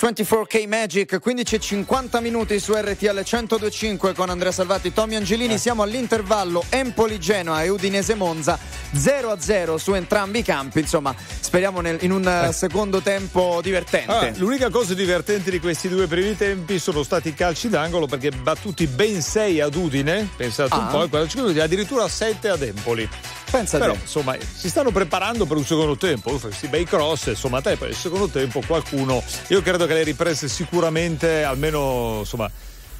24K 0.00 0.66
Magic, 0.66 1.18
15 1.20 1.56
e 1.56 1.58
50 1.58 2.20
minuti 2.20 2.58
su 2.58 2.72
RTL 2.72 3.20
1025 3.22 4.14
con 4.14 4.30
Andrea 4.30 4.50
Salvati, 4.50 4.94
Tommy 4.94 5.16
Angelini. 5.16 5.58
Siamo 5.58 5.82
all'intervallo 5.82 6.64
Empoli 6.70 7.20
Genoa 7.20 7.62
e 7.62 7.68
Udinese 7.68 8.14
Monza 8.14 8.58
0 8.92 9.30
a 9.30 9.38
0 9.38 9.76
su 9.76 9.92
entrambi 9.92 10.38
i 10.38 10.42
campi. 10.42 10.80
Insomma, 10.80 11.14
speriamo 11.50 11.80
nel- 11.80 11.98
in 12.02 12.12
un 12.12 12.24
eh, 12.28 12.52
secondo 12.52 13.00
tempo 13.00 13.58
divertente. 13.60 14.12
Ah, 14.12 14.30
l'unica 14.36 14.70
cosa 14.70 14.94
divertente 14.94 15.50
di 15.50 15.58
questi 15.58 15.88
due 15.88 16.06
primi 16.06 16.36
tempi 16.36 16.78
sono 16.78 17.02
stati 17.02 17.30
i 17.30 17.34
calci 17.34 17.68
d'angolo 17.68 18.06
perché 18.06 18.30
battuti 18.30 18.86
ben 18.86 19.20
6 19.20 19.60
ad 19.60 19.74
Udine, 19.74 20.28
pensate 20.36 20.72
un 20.76 20.80
Ah. 20.82 20.86
po', 20.86 21.02
e 21.02 21.08
quella 21.08 21.28
seconda, 21.28 21.64
addirittura 21.64 22.06
7 22.06 22.50
ad 22.50 22.62
Empoli. 22.62 23.08
Pensa 23.50 23.78
Però 23.78 23.94
insomma 24.00 24.36
si 24.40 24.68
stanno 24.68 24.92
preparando 24.92 25.44
per 25.44 25.56
un 25.56 25.64
secondo 25.64 25.96
tempo, 25.96 26.30
questi 26.38 26.68
bei 26.68 26.84
cross, 26.84 27.26
insomma 27.26 27.60
te 27.60 27.76
per 27.76 27.88
il 27.88 27.96
secondo 27.96 28.28
tempo 28.28 28.62
qualcuno, 28.64 29.20
io 29.48 29.60
credo 29.60 29.86
che 29.86 29.94
le 29.94 30.04
riprese 30.04 30.46
sicuramente 30.46 31.42
almeno 31.42 32.18
insomma 32.20 32.48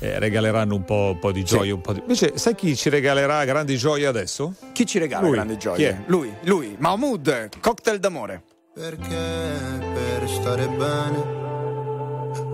eh, 0.00 0.18
regaleranno 0.18 0.74
un 0.74 0.84
po', 0.84 1.12
un 1.12 1.18
po' 1.18 1.30
di 1.30 1.44
gioia, 1.44 1.74
un 1.74 1.80
po' 1.80 1.92
di... 1.92 2.00
Invece 2.00 2.36
sai 2.36 2.54
chi 2.54 2.74
ci 2.74 2.88
regalerà 2.88 3.44
grandi 3.44 3.76
gioie 3.76 4.06
adesso? 4.06 4.54
Chi 4.72 4.86
ci 4.86 4.98
regala 4.98 5.26
Lui. 5.26 5.34
grandi 5.34 5.58
gioie? 5.58 6.04
Lui, 6.06 6.34
lui, 6.42 6.74
Mahmood, 6.78 7.50
cocktail 7.60 7.98
d'amore. 8.00 8.42
Perché 8.74 9.16
per 9.92 10.28
stare 10.28 10.66
bene 10.68 11.38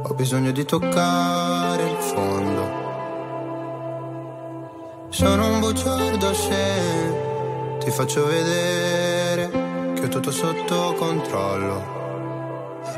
ho 0.03 0.15
bisogno 0.15 0.51
di 0.51 0.65
toccare 0.65 1.83
il 1.83 1.97
fondo. 1.97 2.85
Sono 5.11 5.53
un 5.53 5.61
bugiardo 5.61 6.35
se 6.35 7.79
ti 7.79 7.91
faccio 7.91 8.27
vedere 8.27 9.51
che 9.95 10.05
ho 10.05 10.09
tutto 10.09 10.31
sotto 10.31 10.95
controllo. 10.99 11.96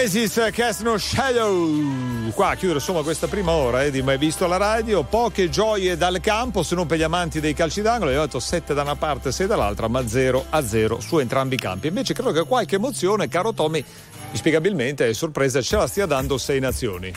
Oasis 0.00 0.48
Cast 0.52 0.80
No 0.80 0.96
Shadow. 0.96 2.30
Qua 2.32 2.48
a 2.48 2.56
insomma 2.58 3.02
questa 3.02 3.26
prima 3.26 3.52
ora 3.52 3.84
eh, 3.84 3.90
di 3.90 4.00
mai 4.00 4.16
visto 4.16 4.46
alla 4.46 4.56
radio. 4.56 5.02
Poche 5.02 5.50
gioie 5.50 5.94
dal 5.98 6.20
campo, 6.20 6.62
se 6.62 6.74
non 6.74 6.86
per 6.86 6.96
gli 6.96 7.02
amanti 7.02 7.38
dei 7.38 7.52
calci 7.52 7.82
d'angolo. 7.82 8.06
Abbiamo 8.06 8.24
detto 8.24 8.40
7 8.40 8.72
da 8.72 8.80
una 8.80 8.96
parte 8.96 9.28
e 9.28 9.32
6 9.32 9.46
dall'altra, 9.46 9.88
ma 9.88 10.08
0 10.08 10.46
a 10.48 10.66
0 10.66 11.00
su 11.00 11.18
entrambi 11.18 11.56
i 11.56 11.58
campi. 11.58 11.88
Invece 11.88 12.14
credo 12.14 12.32
che 12.32 12.44
qualche 12.44 12.76
emozione, 12.76 13.28
caro 13.28 13.52
Tommy, 13.52 13.84
inspiegabilmente 14.30 15.06
è 15.06 15.12
sorpresa, 15.12 15.60
ce 15.60 15.76
la 15.76 15.86
stia 15.86 16.06
dando 16.06 16.38
6 16.38 16.60
nazioni. 16.60 17.12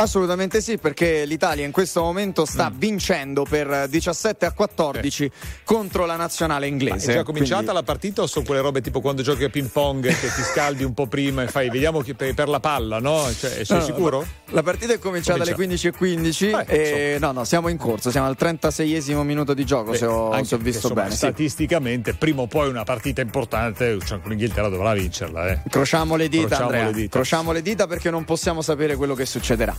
Assolutamente 0.00 0.60
sì, 0.60 0.78
perché 0.78 1.24
l'Italia 1.24 1.64
in 1.64 1.72
questo 1.72 2.00
momento 2.02 2.44
sta 2.44 2.70
Mm. 2.70 2.78
vincendo 2.78 3.42
per 3.42 3.88
17 3.88 4.46
a 4.46 4.52
14 4.52 5.28
contro 5.64 6.06
la 6.06 6.14
nazionale 6.14 6.66
Ma 6.66 6.72
inglese. 6.72 7.10
è 7.10 7.14
già 7.16 7.24
cominciata 7.24 7.62
Quindi- 7.62 7.74
la 7.74 7.82
partita 7.82 8.22
o 8.22 8.26
sono 8.28 8.44
quelle 8.44 8.60
robe 8.60 8.80
tipo 8.80 9.00
quando 9.00 9.22
giochi 9.22 9.42
a 9.42 9.48
ping 9.48 9.68
pong 9.68 10.04
che 10.06 10.14
ti 10.32 10.42
scaldi 10.52 10.84
un 10.84 10.94
po' 10.94 11.08
prima 11.08 11.42
e 11.42 11.48
fai 11.48 11.68
vediamo 11.68 12.00
chi 12.00 12.14
per, 12.14 12.32
per 12.32 12.46
la 12.48 12.60
palla, 12.60 13.00
no? 13.00 13.28
Cioè, 13.36 13.64
sei 13.64 13.66
No, 13.70 13.76
no, 13.78 13.82
sicuro? 13.84 14.18
La, 14.20 14.26
la 14.54 14.62
partita 14.62 14.92
è 14.92 14.98
cominciata 15.00 15.42
alle 15.42 15.52
Comincia. 15.54 15.90
15.15 15.90 16.64
Eh, 16.68 17.14
e 17.14 17.18
no, 17.18 17.32
no, 17.32 17.42
siamo 17.44 17.66
in 17.66 17.76
corso, 17.76 18.12
siamo 18.12 18.28
al 18.28 18.36
36esimo 18.38 19.22
minuto 19.22 19.52
di 19.52 19.64
gioco, 19.64 19.94
se 19.94 20.06
ho, 20.06 20.30
Anche 20.30 20.46
se 20.46 20.54
ho 20.54 20.58
visto 20.58 20.86
insomma, 20.86 21.02
bene. 21.02 21.10
sì. 21.10 21.16
Statisticamente, 21.26 22.14
prima 22.14 22.42
o 22.42 22.46
poi 22.46 22.68
una 22.68 22.84
partita 22.84 23.20
importante, 23.20 23.98
cioè, 24.04 24.20
con 24.20 24.30
l'Inghilterra 24.30 24.68
dovrà 24.68 24.92
vincerla. 24.92 25.48
Eh. 25.48 25.60
Crociamo 25.68 26.14
le 26.14 26.28
dita, 26.28 26.46
Crociamo 26.46 26.64
Andrea. 26.70 26.86
le 26.86 26.92
dita. 26.92 27.16
Crociamo 27.18 27.50
le 27.52 27.62
dita 27.62 27.86
perché 27.88 28.10
non 28.10 28.24
possiamo 28.24 28.62
sapere 28.62 28.94
quello 28.94 29.14
che 29.16 29.26
succederà. 29.26 29.74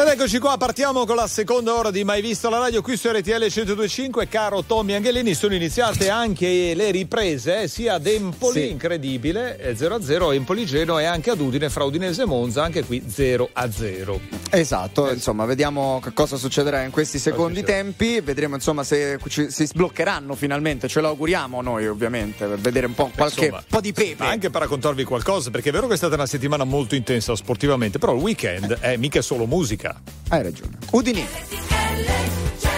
Ed 0.00 0.06
eccoci 0.06 0.38
qua, 0.38 0.56
partiamo 0.56 1.04
con 1.04 1.16
la 1.16 1.26
seconda 1.26 1.74
ora 1.74 1.90
di 1.90 2.04
Mai 2.04 2.22
Visto 2.22 2.46
alla 2.46 2.58
radio 2.60 2.82
qui 2.82 2.96
su 2.96 3.08
RTL 3.10 3.30
1025. 3.40 4.28
Caro 4.28 4.62
Tommy 4.62 4.94
Angelini, 4.94 5.34
sono 5.34 5.54
iniziate 5.54 6.08
anche 6.08 6.72
le 6.74 6.92
riprese, 6.92 7.62
eh, 7.62 7.68
sia 7.68 7.94
ad 7.94 8.06
Empoli, 8.06 8.60
Sì. 8.60 8.70
incredibile, 8.70 9.58
eh, 9.58 9.74
0-0, 9.76 10.30
Empoli 10.30 10.64
Geno 10.66 11.00
e 11.00 11.04
anche 11.04 11.30
ad 11.30 11.40
Udine 11.40 11.68
fra 11.68 11.82
Udinese 11.82 12.22
e 12.22 12.24
Monza, 12.26 12.62
anche 12.62 12.84
qui 12.84 13.02
0-0. 13.08 14.20
Esatto, 14.50 15.10
insomma, 15.10 15.44
vediamo 15.46 16.00
cosa 16.14 16.36
succederà 16.36 16.82
in 16.84 16.90
questi 16.92 17.18
secondi 17.18 17.64
tempi, 17.64 18.20
vedremo 18.20 18.54
insomma 18.54 18.84
se 18.84 19.18
ci- 19.28 19.50
si 19.50 19.66
sbloccheranno 19.66 20.36
finalmente, 20.36 20.86
ce 20.86 21.00
lo 21.00 21.08
auguriamo 21.08 21.60
noi 21.60 21.88
ovviamente, 21.88 22.46
per 22.46 22.58
vedere 22.58 22.86
un 22.86 22.94
po' 22.94 23.10
qualche 23.14 23.46
Insomma, 23.46 23.64
po' 23.68 23.80
di 23.80 23.92
pepe. 23.92 24.24
Anche 24.24 24.48
per 24.48 24.60
raccontarvi 24.62 25.02
qualcosa, 25.02 25.50
perché 25.50 25.70
è 25.70 25.72
vero 25.72 25.88
che 25.88 25.94
è 25.94 25.96
stata 25.98 26.14
una 26.14 26.26
settimana 26.26 26.62
molto 26.62 26.94
intensa 26.94 27.34
sportivamente, 27.34 27.98
però 27.98 28.14
il 28.14 28.20
weekend 28.20 28.78
è 28.78 28.96
mica 28.96 29.20
solo 29.22 29.44
musica. 29.46 29.86
Hai 30.28 30.42
ragione. 30.42 30.76
Udinese. 30.92 32.77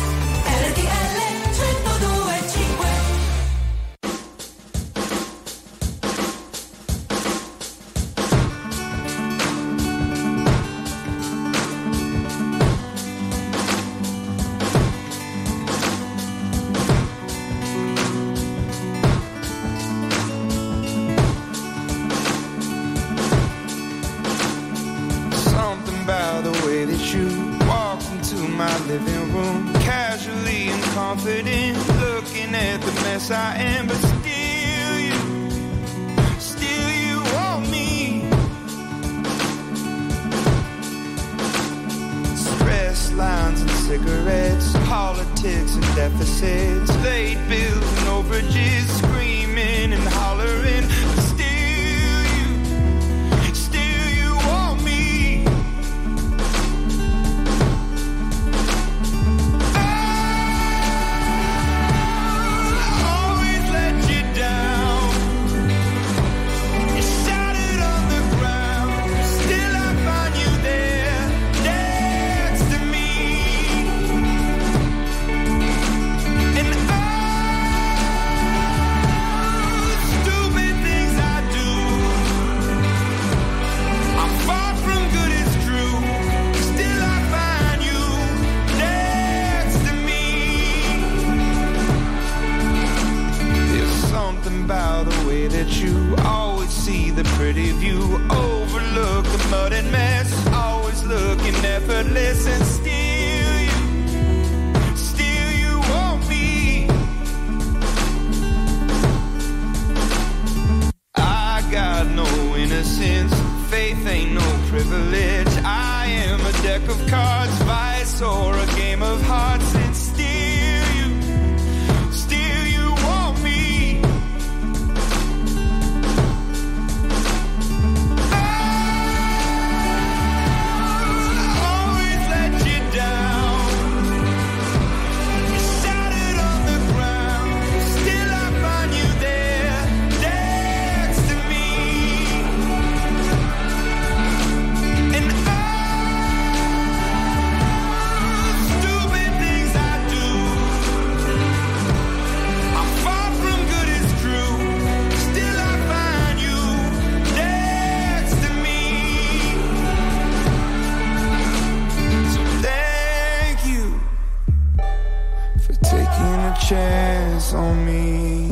Chance 166.71 167.53
on 167.53 167.85
me. 167.85 168.49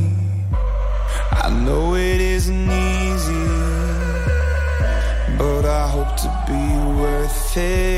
I 1.31 1.49
know 1.63 1.95
it 1.95 2.19
isn't 2.19 2.69
easy, 2.69 3.47
but 5.37 5.63
I 5.63 5.87
hope 5.87 6.13
to 6.23 6.29
be 6.45 6.63
worth 7.01 7.55
it. 7.55 7.88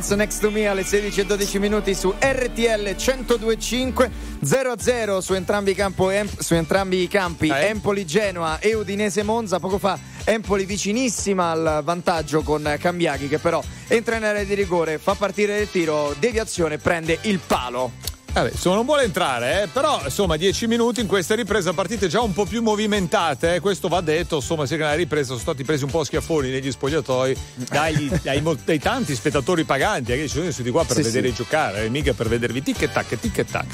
Dragons 0.00 0.10
Next 0.12 0.40
to 0.40 0.50
Me 0.50 0.66
alle 0.66 0.82
16 0.82 1.20
e 1.20 1.26
12 1.26 1.58
minuti 1.58 1.94
su 1.94 2.14
RTL 2.18 2.94
1025 2.96 4.10
0-0 4.42 5.18
su 5.18 5.34
entrambi, 5.34 5.72
i 5.72 5.74
campo- 5.74 6.08
em- 6.10 6.28
su 6.38 6.54
entrambi 6.54 7.02
i 7.02 7.08
campi 7.08 7.50
Empoli 7.50 8.06
Genoa 8.06 8.58
e 8.60 8.74
Udinese 8.74 9.22
Monza. 9.22 9.60
Poco 9.60 9.78
fa 9.78 9.98
Empoli 10.24 10.64
vicinissima 10.64 11.50
al 11.50 11.82
vantaggio 11.84 12.42
con 12.42 12.76
Cambiaghi 12.78 13.28
che 13.28 13.38
però 13.38 13.62
entra 13.88 14.16
in 14.16 14.24
area 14.24 14.44
di 14.44 14.54
rigore 14.54 14.98
fa 14.98 15.14
partire 15.14 15.60
il 15.60 15.70
tiro 15.70 16.14
deviazione 16.18 16.78
prende 16.78 17.18
il 17.22 17.40
palo 17.46 17.92
Vabbè, 18.32 18.50
insomma, 18.52 18.76
non 18.76 18.84
vuole 18.84 19.02
entrare, 19.02 19.62
eh, 19.64 19.66
però 19.66 20.00
insomma, 20.04 20.36
10 20.36 20.68
minuti 20.68 21.00
in 21.00 21.08
questa 21.08 21.34
ripresa, 21.34 21.72
partite 21.72 22.06
già 22.06 22.20
un 22.20 22.32
po' 22.32 22.44
più 22.46 22.62
movimentate. 22.62 23.56
eh, 23.56 23.60
questo 23.60 23.88
va 23.88 24.00
detto. 24.00 24.36
Insomma, 24.36 24.66
se 24.66 24.76
che 24.76 24.82
nella 24.82 24.94
ripresa 24.94 25.28
sono 25.28 25.38
stati 25.40 25.64
presi 25.64 25.82
un 25.84 25.90
po' 25.90 26.04
schiaffoni 26.04 26.48
negli 26.48 26.70
spogliatoi 26.70 27.36
dai, 27.68 28.08
dai 28.22 28.42
dai 28.64 28.78
tanti 28.78 29.14
spettatori 29.16 29.64
paganti 29.64 30.12
eh, 30.12 30.16
che 30.16 30.22
ci 30.22 30.28
sono 30.28 30.44
venuti 30.44 30.70
qua 30.70 30.84
per 30.84 30.96
Sì, 30.96 31.02
vedere 31.02 31.28
sì. 31.28 31.34
giocare, 31.34 31.84
eh, 31.84 31.88
mica 31.88 32.12
per 32.14 32.28
vedervi 32.28 32.62
tic 32.62 32.82
e 32.82 32.92
tac, 32.92 33.18
tic 33.18 33.38
e 33.38 33.44
tac. 33.44 33.66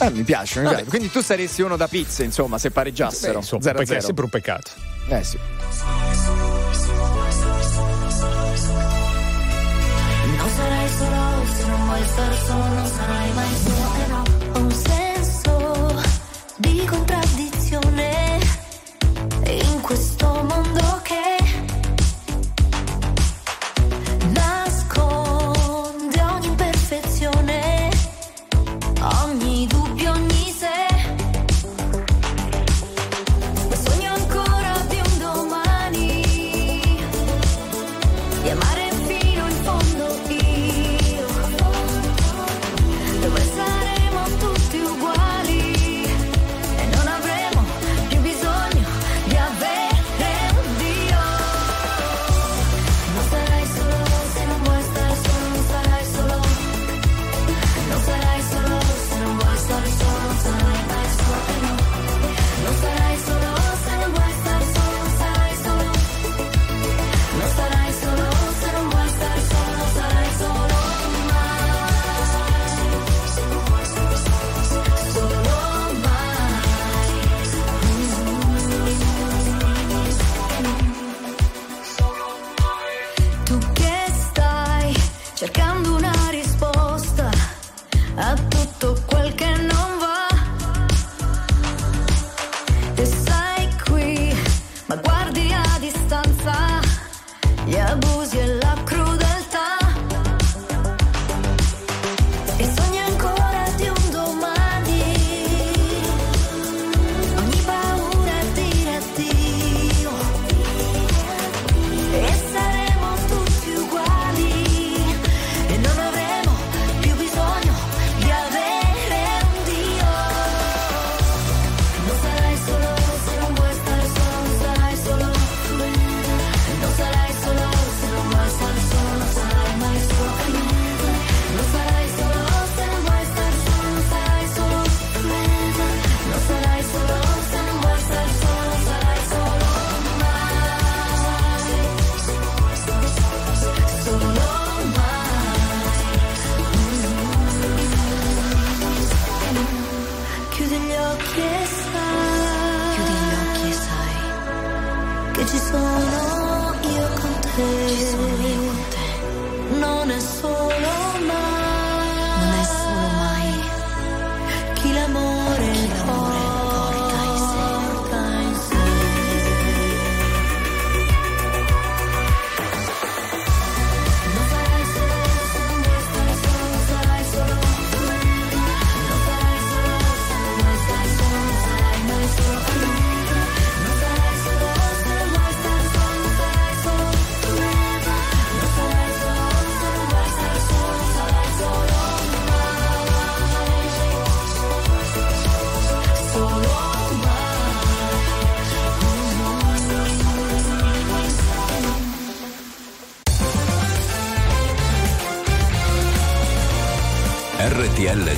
eh, 0.00 0.10
mi 0.10 0.22
piace, 0.24 0.58
mi 0.58 0.64
Vabbè. 0.64 0.76
piace. 0.78 0.90
quindi 0.90 1.10
tu 1.10 1.22
saresti 1.22 1.62
uno 1.62 1.76
da 1.76 1.86
pizze 1.86 2.24
insomma 2.24 2.58
se 2.58 2.70
pareggiassero 2.72 3.34
Beh, 3.34 3.38
insomma, 3.38 3.62
0-0. 3.62 3.74
perché 3.76 3.96
è 3.96 4.00
sempre 4.00 4.24
un 4.24 4.30
peccato. 4.30 4.70
eh 5.08 5.22
sì 5.24 5.38
solo, 12.06 12.64
non 12.74 12.86
sarai 12.86 13.32
mai 13.32 13.48
no, 14.08 14.22
ho 14.52 14.58
un 14.58 14.70
senso 14.72 16.02
di 16.56 16.84
contraddizione 16.86 18.38
in 19.44 19.80
questo 19.80 20.26
mondo 20.26 21.00
che 21.02 21.09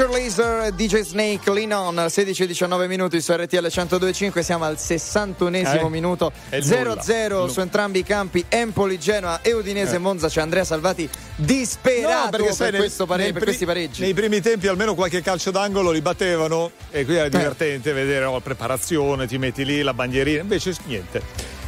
Major 0.00 0.08
Laser, 0.18 0.72
DJ 0.72 1.00
Snake, 1.02 1.52
Lean 1.52 1.72
On, 1.72 1.94
16-19 1.94 2.86
minuti 2.86 3.20
su 3.20 3.34
RTL 3.34 3.66
102.5, 3.66 4.40
siamo 4.40 4.64
al 4.64 4.76
61esimo 4.78 5.84
Eh, 5.84 5.88
minuto, 5.90 6.32
è 6.48 6.56
il 6.56 6.64
0-0 6.64 7.28
nulla. 7.28 7.48
su 7.48 7.60
entrambi 7.60 7.98
i 7.98 8.02
campi, 8.02 8.42
Empoli, 8.48 8.98
Genoa 8.98 9.40
e 9.42 9.52
Udinese 9.52 9.96
Eh. 9.96 9.98
Monza, 9.98 10.28
c'è 10.28 10.40
Andrea 10.40 10.64
Salvati 10.64 11.06
disperato 11.36 12.38
No, 12.38 12.50
sai, 12.50 12.70
per, 12.70 12.80
nel- 12.80 12.92
pare- 13.06 13.22
per 13.24 13.32
pri- 13.34 13.42
questi 13.44 13.66
pareggi. 13.66 14.00
Nei 14.00 14.14
primi 14.14 14.40
tempi 14.40 14.68
almeno 14.68 14.94
qualche 14.94 15.20
calcio 15.20 15.50
d'angolo 15.50 15.90
li 15.90 16.00
battevano 16.00 16.70
e 16.90 17.04
qui 17.04 17.16
era 17.16 17.26
Eh. 17.26 17.30
divertente 17.30 17.92
vedere 17.92 18.24
oh, 18.24 18.40
preparazione, 18.40 19.26
ti 19.26 19.36
metti 19.36 19.66
lì 19.66 19.82
la 19.82 19.92
bandierina, 19.92 20.40
invece 20.40 20.74
niente. 20.86 21.20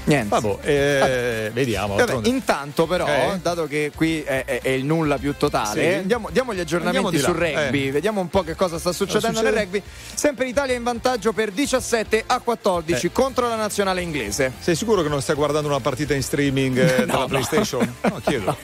Niente. 0.05 0.29
Vabbè, 0.29 0.57
eh, 0.63 1.51
vediamo. 1.53 1.95
Vabbè, 1.95 2.27
intanto 2.29 2.87
però, 2.87 3.07
Eh? 3.07 3.39
dato 3.41 3.67
che 3.69 3.93
qui 3.95 4.21
è, 4.23 4.45
è- 4.45 4.61
è 4.61 4.69
il 4.71 4.85
nulla 4.85 5.17
più 5.17 5.35
totale, 5.37 5.81
Sì. 5.93 5.95
andiamo, 5.99 6.29
diamo 6.33 6.53
gli 6.55 6.59
aggiornamenti 6.61 7.19
sul 7.19 7.39
là, 7.39 7.63
rugby, 7.63 7.87
eh. 7.87 7.91
vediamo 7.93 8.21
un 8.21 8.29
po' 8.29 8.43
che 8.43 8.57
cosa 8.57 8.79
sta 8.79 8.91
succedendo 8.93 9.39
succede? 9.39 9.55
nel 9.55 9.65
rugby. 9.65 9.83
Sempre 10.15 10.45
l'Italia 10.47 10.75
in 10.75 10.83
vantaggio 10.83 11.33
per 11.33 11.53
17 11.53 12.25
a 12.27 12.41
14 12.41 13.07
Eh. 13.07 13.13
contro 13.13 13.49
la 13.49 13.55
nazionale 13.55 14.01
inglese. 14.03 14.53
Sei 14.59 14.75
sicuro 14.75 15.03
che 15.03 15.09
non 15.09 15.23
stai 15.23 15.37
guardando 15.37 15.69
una 15.69 15.79
partita 15.81 16.15
in 16.15 16.23
streaming 16.23 16.79
eh, 16.79 16.99
No, 17.07 17.07
dalla 17.07 17.19
no. 17.21 17.27
PlayStation? 17.27 17.95
No, 18.03 18.21
chiedo. 18.25 18.57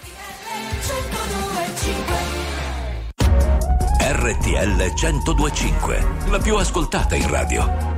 RTL 4.01 4.93
1025, 4.95 6.07
la 6.31 6.39
più 6.39 6.57
ascoltata 6.57 7.15
in 7.15 7.29
radio. 7.29 7.98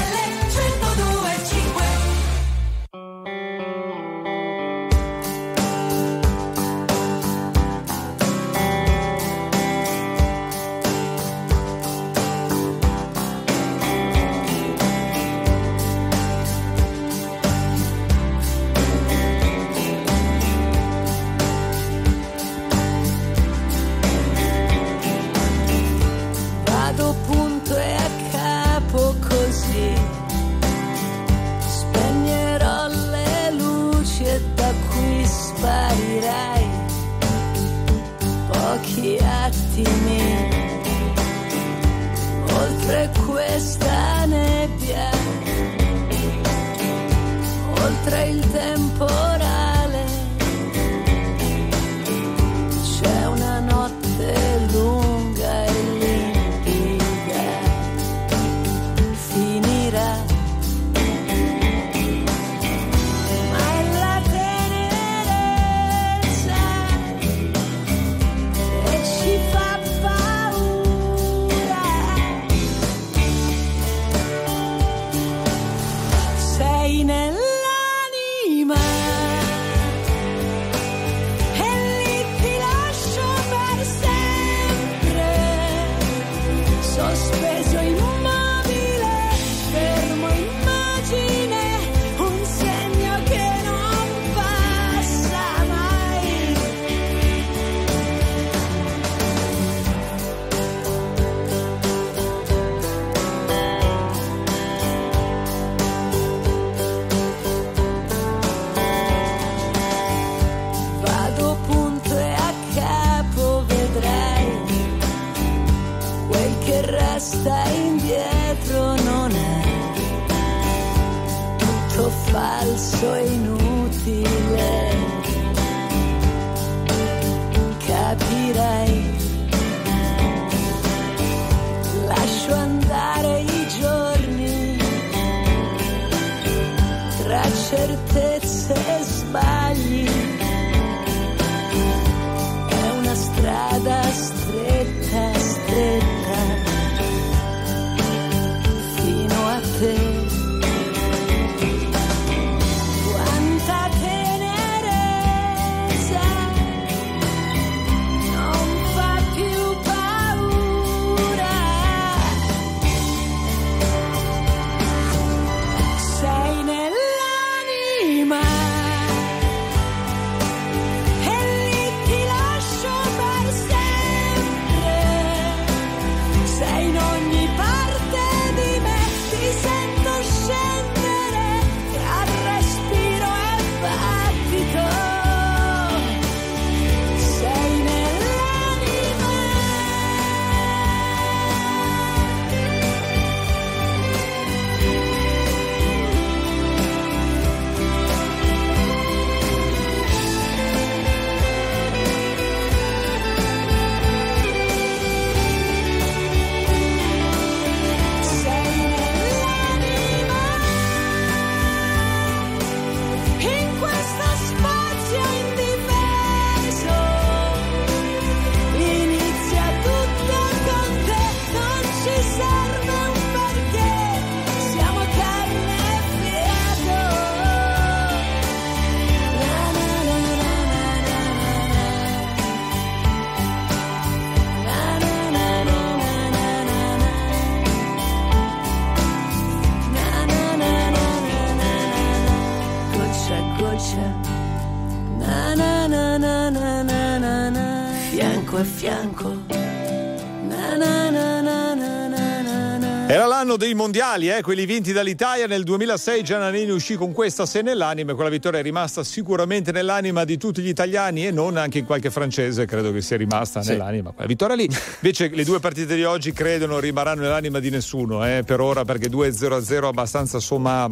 mondiali, 254.11 254.29
eh, 254.37 254.41
quelli 254.41 254.65
vinti 254.65 254.91
dall'Italia 254.91 255.47
nel 255.47 255.63
2006. 255.63 256.23
Giannanini 256.23 256.69
uscì 256.71 256.95
con 256.95 257.13
questa 257.13 257.45
se 257.45 257.61
nell'anima 257.61 258.11
e 258.11 258.15
quella 258.15 258.29
vittoria 258.29 258.59
è 258.59 258.61
rimasta 258.63 259.03
sicuramente 259.03 259.71
nell'anima 259.71 260.25
di 260.25 260.37
tutti 260.37 260.61
gli 260.61 260.67
italiani 260.67 261.27
e 261.27 261.31
non 261.31 261.55
anche 261.57 261.79
in 261.79 261.85
qualche 261.85 262.09
francese, 262.11 262.65
credo 262.65 262.91
che 262.91 263.01
sia 263.01 263.17
rimasta 263.17 263.61
Sì. 263.61 263.69
nell'anima. 263.71 264.11
Quella 264.11 264.27
vittoria 264.27 264.55
lì. 264.55 264.67
Invece 265.01 265.29
le 265.29 265.43
due 265.45 265.59
partite 265.59 265.95
di 265.95 266.03
oggi 266.03 266.33
credo 266.33 266.65
non 266.65 266.79
rimarranno 266.81 267.21
nell'anima 267.21 267.59
di 267.59 267.69
nessuno 267.69 268.25
eh, 268.25 268.43
per 268.45 268.59
ora 268.59 268.83
perché 268.83 269.09
2-0-0 269.09 269.85
abbastanza 269.85 270.37
insomma. 270.37 270.89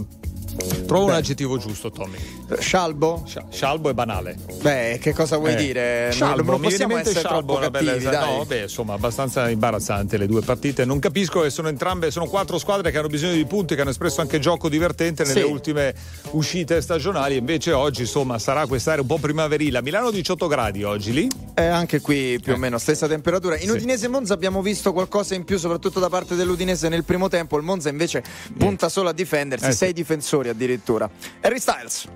Trovo 0.86 1.06
un 1.06 1.12
Beh. 1.12 1.18
aggettivo 1.18 1.58
giusto, 1.58 1.92
Tommy. 1.92 2.18
Scialbo? 2.60 3.24
Scia- 3.28 3.46
Scialbo 3.50 3.90
e 3.90 3.94
banale. 3.94 4.36
Beh, 4.62 4.98
che 5.00 5.14
cosa 5.14 5.38
vuoi 5.38 5.54
Eh. 5.54 5.56
dire? 5.56 6.10
Scialbo, 6.12 6.52
non, 6.52 6.62
possiamo 6.62 6.98
essere 6.98 7.20
Scialbo, 7.20 7.54
troppo 7.58 7.70
bella- 7.70 7.92
cattivi, 7.92 8.10
dai. 8.10 8.38
No, 8.38 8.46
beh, 8.46 8.62
insomma, 8.64 8.94
abbastanza 8.94 9.50
imbarazzanti 9.50 10.18
le 10.18 10.26
due 10.28 10.42
partite. 10.42 10.86
Non 10.86 11.00
capisco 11.00 11.42
che 11.42 11.50
sono 11.52 11.68
entrambe, 11.70 12.10
sono 12.12 12.26
quattro 12.26 12.58
squadre 12.58 12.90
che 12.92 12.98
hanno 12.98 13.08
bisogno 13.08 13.34
di 13.34 13.46
punti, 13.46 13.76
che 13.76 13.82
hanno 13.82 13.92
espresso 13.92 14.22
anche 14.22 14.40
gioco 14.40 14.68
divertente 14.68 15.24
nelle 15.24 15.42
Sì. 15.42 15.46
ultime 15.46 15.94
uscite 16.32 16.82
stagionali. 16.82 17.38
Invece 17.38 17.72
oggi, 17.72 18.02
insomma, 18.02 18.40
sarà 18.40 18.66
quest'area 18.66 19.02
un 19.02 19.08
po' 19.08 19.18
primaverile. 19.20 19.82
Milano 19.84 20.10
18 20.12 20.48
gradi 20.48 20.84
oggi 20.84 21.14
lì. 21.14 21.28
Eh, 21.54 21.66
anche 21.66 22.02
qui 22.02 22.40
più 22.42 22.54
o 22.54 22.56
Eh. 22.56 22.60
meno 22.60 22.78
stessa 22.80 23.08
temperatura. 23.08 23.56
In 23.56 23.62
Sì. 23.68 23.70
Udinese 23.72 24.06
e 24.06 24.10
Monza 24.10 24.34
abbiamo 24.34 24.62
visto 24.62 24.92
qualcosa 24.92 25.36
in 25.36 25.44
più, 25.44 25.58
soprattutto 25.58 26.00
da 26.00 26.10
parte 26.10 26.36
dell'Udinese 26.36 26.90
nel 26.90 27.04
primo 27.04 27.28
tempo. 27.28 27.58
Il 27.58 27.64
Monza 27.64 27.90
invece 27.90 28.24
punta 28.58 28.90
solo 28.90 29.10
a 29.10 29.14
difendersi, 29.14 29.68
Eh, 29.68 29.72
sei 29.72 29.94
difensori 29.94 30.49
addirittura. 30.50 31.10
Harry 31.42 31.60
Styles. 31.60 32.08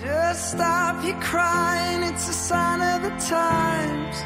Just 0.00 0.52
stop 0.52 1.04
your 1.04 1.20
crying, 1.20 2.02
it's 2.02 2.28
a 2.28 2.32
sign 2.32 2.80
of 2.80 3.02
the 3.02 3.10
times. 3.28 4.16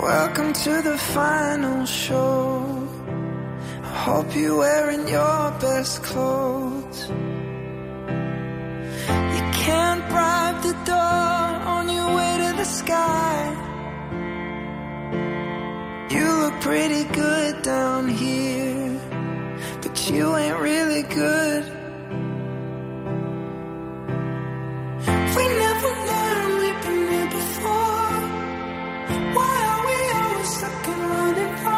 Welcome 0.00 0.52
to 0.52 0.82
the 0.82 0.96
final 0.96 1.84
show. 1.84 2.88
I 3.82 3.86
hope 4.04 4.36
you're 4.36 4.56
wearing 4.56 5.08
your 5.08 5.50
best 5.60 6.02
clothes. 6.04 7.08
You 9.34 9.42
can't 9.64 10.08
bribe 10.08 10.62
the 10.62 10.76
door 10.84 11.48
on 11.74 11.88
your 11.88 12.14
way 12.14 12.36
to 12.38 12.56
the 12.56 12.64
sky. 12.64 13.54
You 16.10 16.26
look 16.42 16.60
pretty 16.60 17.04
good 17.12 17.62
down 17.62 18.08
here, 18.08 18.97
you 20.10 20.36
ain't 20.36 20.58
really 20.60 21.02
good. 21.02 21.64
We 25.36 25.44
never 25.64 25.88
learned 26.08 26.54
we've 26.62 26.82
been 26.84 27.00
here 27.12 27.30
before. 27.30 28.20
Why 29.36 29.54
are 29.70 29.82
we 29.88 29.98
always 30.20 30.48
stuck 30.56 30.88
and 30.88 31.02
running 31.10 31.56
from 31.62 31.77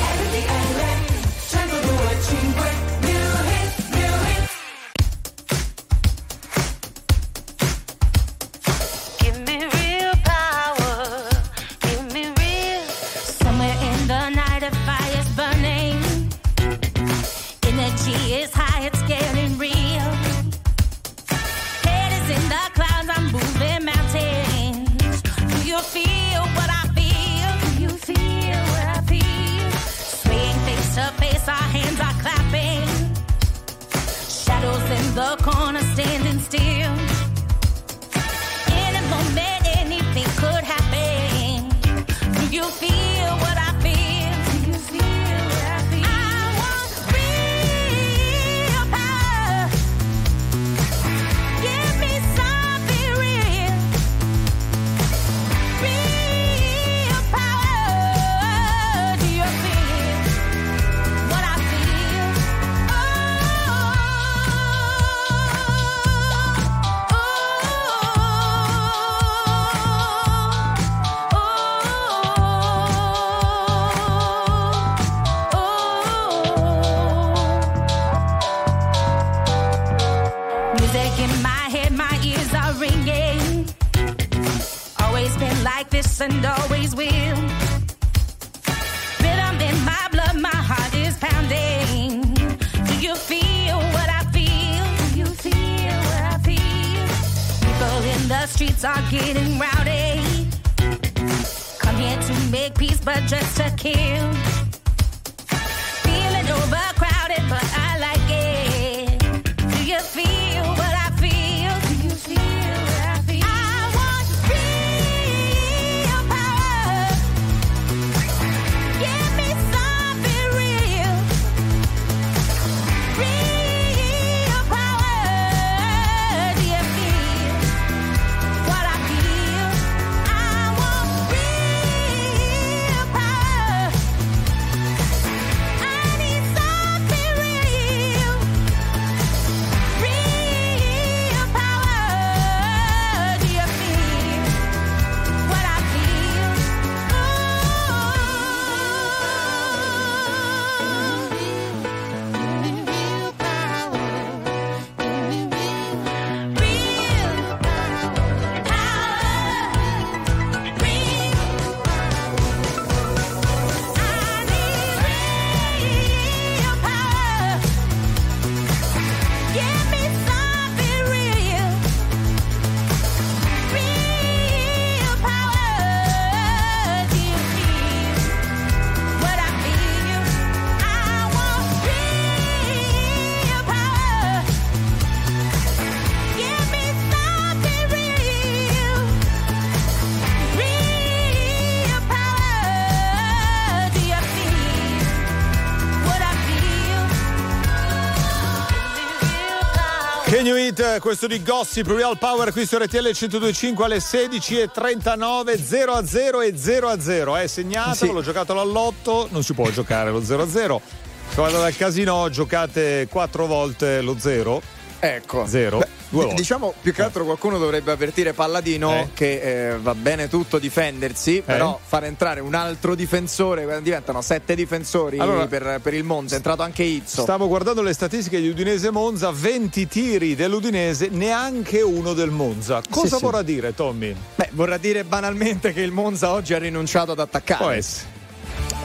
Questo 200.99 201.27
di 201.27 201.43
Gossip 201.43 201.85
Real 201.89 202.17
Power 202.17 202.51
qui 202.51 202.65
su 202.65 202.75
RTL 202.75 203.03
1025 203.03 203.85
alle 203.85 203.97
16.39 203.97 205.61
0 205.63 205.91
a 205.93 206.03
0 206.05 206.41
e 206.41 206.57
0 206.57 206.87
a 206.89 206.99
0 206.99 207.37
eh, 207.37 207.47
segnatelo, 207.47 207.93
Sì. 207.95 208.11
l'ho 208.11 208.21
giocato 208.23 208.59
all'otto 208.59 209.27
non 209.29 209.43
si 209.43 209.53
può 209.53 209.69
giocare 209.69 210.09
lo 210.09 210.23
0 210.23 210.41
a 210.41 210.47
0 210.49 210.81
se 211.29 211.35
vado 211.39 211.59
dal 211.59 211.75
casino 211.75 212.27
giocate 212.31 213.07
quattro 213.11 213.45
volte 213.45 214.01
lo 214.01 214.15
0 214.17 214.79
Ecco. 215.03 215.45
Zero. 215.47 215.77
Beh, 215.79 215.87
Volte. 216.11 216.35
Diciamo 216.35 216.73
più 216.81 216.93
che 216.93 217.01
altro 217.03 217.23
qualcuno 217.23 217.57
dovrebbe 217.57 217.91
avvertire 217.91 218.33
Palladino 218.33 218.91
Eh. 218.93 219.07
che 219.13 219.71
eh, 219.71 219.77
va 219.77 219.95
bene 219.95 220.27
tutto 220.27 220.59
difendersi, 220.59 221.41
però 221.45 221.79
far 221.81 222.03
entrare 222.03 222.41
un 222.41 222.53
altro 222.53 222.95
difensore, 222.95 223.63
quando 223.63 223.81
diventano 223.81 224.21
sette 224.21 224.53
difensori 224.55 225.19
Allora- 225.19 225.47
per, 225.47 225.79
per 225.81 225.93
il 225.93 226.03
Monza, 226.03 226.33
è 226.33 226.37
entrato 226.37 226.63
anche 226.63 226.83
Izzo. 226.83 227.21
Stavo 227.21 227.47
guardando 227.47 227.81
le 227.81 227.93
statistiche 227.93 228.41
di 228.41 228.49
Udinese 228.49 228.91
Monza, 228.91 229.31
20 229.31 229.87
tiri 229.87 230.35
dell'Udinese, 230.35 231.07
neanche 231.09 231.81
uno 231.81 232.13
del 232.13 232.29
Monza. 232.29 232.81
Cosa 232.89 233.15
sì. 233.17 233.23
vorrà 233.23 233.41
dire, 233.41 233.73
Tommy? 233.73 234.13
Beh, 234.35 234.49
vorrà 234.51 234.77
dire 234.77 235.05
banalmente 235.05 235.71
che 235.71 235.81
il 235.81 235.91
Monza 235.91 236.31
oggi 236.31 236.53
ha 236.53 236.57
rinunciato 236.59 237.13
ad 237.13 237.19
attaccare. 237.19 237.63
Può 237.63 237.71
essere. 237.71 238.07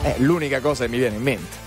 È 0.01 0.15
l'unica 0.19 0.61
cosa 0.61 0.85
che 0.85 0.89
mi 0.89 0.97
viene 0.97 1.17
in 1.17 1.21
mente. 1.23 1.66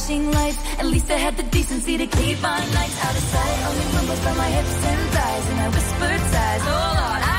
Flashing 0.00 0.30
lights. 0.32 0.58
At 0.78 0.86
least 0.86 1.10
I 1.10 1.16
had 1.16 1.36
the 1.36 1.42
decency 1.44 1.96
to 1.96 2.06
keep 2.06 2.40
my 2.42 2.58
nights 2.58 2.98
out 3.04 3.14
of 3.20 3.24
sight. 3.32 3.56
Only 3.68 3.86
rumbles 3.96 4.20
by 4.20 4.34
my 4.34 4.50
hips 4.56 4.84
and 4.90 5.10
thighs, 5.14 5.46
and 5.50 5.60
I 5.60 5.68
whispered 5.76 6.22
sighs. 6.34 6.62
Oh 6.64 6.92
Lord, 7.00 7.22
I 7.22 7.29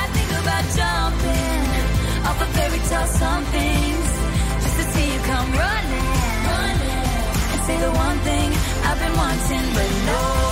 about 0.42 0.64
jumping 0.74 1.62
off 2.26 2.42
a 2.42 2.46
fairy 2.56 2.78
tale 2.90 3.06
somethings 3.06 4.08
just 4.62 4.76
to 4.76 4.84
see 4.92 5.06
you 5.12 5.20
come 5.20 5.52
running, 5.52 6.08
running, 6.50 7.06
and 7.52 7.60
say 7.66 7.78
the 7.78 7.92
one 7.92 8.18
thing 8.26 8.48
I've 8.88 8.98
been 8.98 9.16
wanting, 9.16 9.74
but 9.74 9.90
no. 10.06 10.51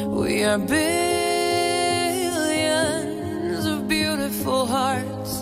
We 0.07 0.43
are 0.43 0.59
billions 0.59 0.85
of 3.65 3.87
beautiful 3.87 4.67
hearts. 4.67 5.41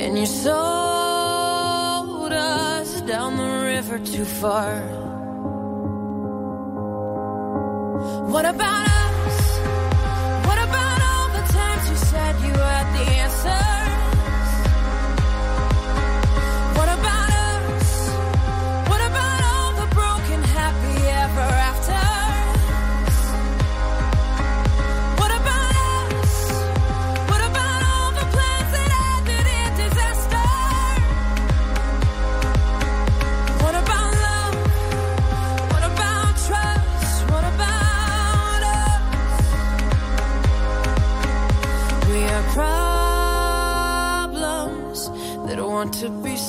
And 0.00 0.18
you 0.18 0.26
sold 0.26 0.62
us 2.32 3.02
down 3.02 3.36
the 3.36 3.66
river 3.74 3.98
too 3.98 4.24
far. 4.24 4.80
What 8.32 8.46
about 8.46 8.91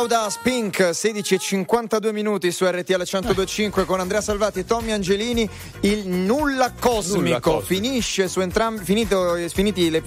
About 0.00 0.26
Us 0.26 0.38
Pink 0.42 0.94
16 0.94 1.34
e 1.34 1.38
52 1.38 2.10
minuti 2.12 2.50
su 2.52 2.64
RTL 2.64 2.94
1025 3.02 3.84
con 3.84 4.00
Andrea 4.00 4.22
Salvati 4.22 4.60
e 4.60 4.64
Tommy 4.64 4.92
Angelini 4.92 5.46
il 5.80 6.08
nulla 6.08 6.72
cosmico, 6.72 7.20
Nulla 7.20 7.40
cosmico. 7.40 7.66
finisce 7.66 8.26
su 8.26 8.40
entrambi 8.40 8.82
finito, 8.82 9.36
finiti 9.52 9.90
le, 9.90 10.02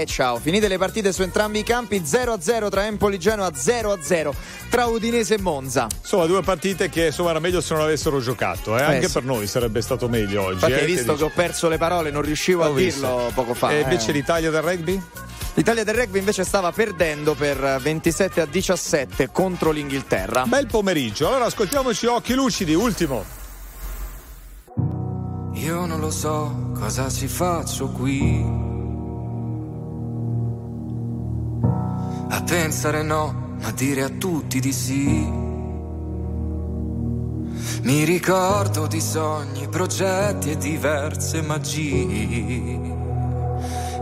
eh, 0.00 0.04
ciao, 0.04 0.36
finite 0.38 0.68
le 0.68 0.76
partite 0.76 1.12
su 1.14 1.22
entrambi 1.22 1.60
i 1.60 1.62
campi 1.62 2.02
0-0 2.04 2.68
tra 2.68 2.84
Empoli 2.84 3.18
Genoa 3.18 3.48
0-0 3.50 4.32
tra 4.68 4.84
Udinese 4.84 5.36
e 5.36 5.40
Monza 5.40 5.86
Insomma, 5.98 6.26
due 6.26 6.42
partite 6.42 6.90
che 6.90 7.06
insomma 7.06 7.30
era 7.30 7.38
meglio 7.38 7.62
se 7.62 7.72
non 7.72 7.84
avessero 7.84 8.20
giocato. 8.20 8.76
Eh? 8.76 8.80
Eh, 8.80 8.84
Anche 8.84 9.06
sì. 9.06 9.12
per 9.14 9.24
noi 9.24 9.46
sarebbe 9.46 9.80
stato 9.80 10.10
meglio 10.10 10.42
oggi. 10.42 10.52
infatti 10.54 10.72
eh, 10.72 10.80
hai 10.80 10.84
visto 10.86 11.04
che 11.06 11.12
dici? 11.12 11.22
ho 11.24 11.32
perso 11.34 11.68
le 11.70 11.78
parole 11.78 12.10
non 12.10 12.20
riuscivo 12.20 12.64
Ho 12.64 12.70
a 12.70 12.74
visto. 12.74 13.00
dirlo 13.00 13.30
poco 13.34 13.54
fa 13.54 13.70
E 13.70 13.76
eh. 13.76 13.80
invece 13.80 14.12
l'Italia 14.12 14.50
del 14.50 14.60
rugby? 14.60 15.02
l'Italia 15.58 15.82
del 15.82 15.94
rugby 15.94 16.20
invece 16.20 16.44
stava 16.44 16.70
perdendo 16.70 17.34
per 17.34 17.80
27 17.80 18.42
a 18.42 18.46
17 18.46 19.28
contro 19.32 19.72
l'Inghilterra 19.72 20.44
Bel 20.46 20.68
pomeriggio. 20.68 21.26
Allora 21.26 21.46
ascoltiamoci 21.46 22.06
occhi 22.06 22.34
lucidi, 22.34 22.74
ultimo. 22.74 23.24
Io 25.54 25.84
non 25.84 25.98
lo 25.98 26.12
so 26.12 26.70
cosa 26.78 27.10
ci 27.10 27.26
faccio 27.26 27.88
qui. 27.88 28.40
A 32.30 32.42
pensare 32.44 33.02
no, 33.02 33.56
ma 33.60 33.72
dire 33.72 34.02
a 34.02 34.10
tutti 34.10 34.60
di 34.60 34.72
sì. 34.72 35.28
Mi 37.82 38.04
ricordo 38.04 38.86
di 38.86 39.00
sogni, 39.00 39.66
progetti 39.66 40.52
e 40.52 40.56
diverse 40.56 41.42
magie. 41.42 42.97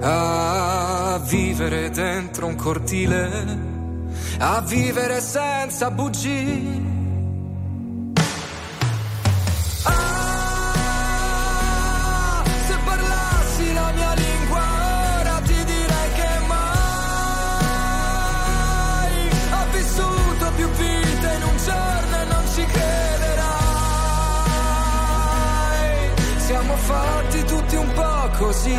A 0.01 1.21
vivere 1.29 1.91
dentro 1.91 2.47
un 2.47 2.55
cortile, 2.57 3.59
a 4.39 4.61
vivere 4.61 5.21
senza 5.21 5.91
bugie. 5.91 6.95
Fatti 26.87 27.43
tutti 27.45 27.75
un 27.75 27.93
po' 27.95 28.31
così, 28.39 28.79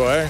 Poco, 0.00 0.12
eh? 0.12 0.28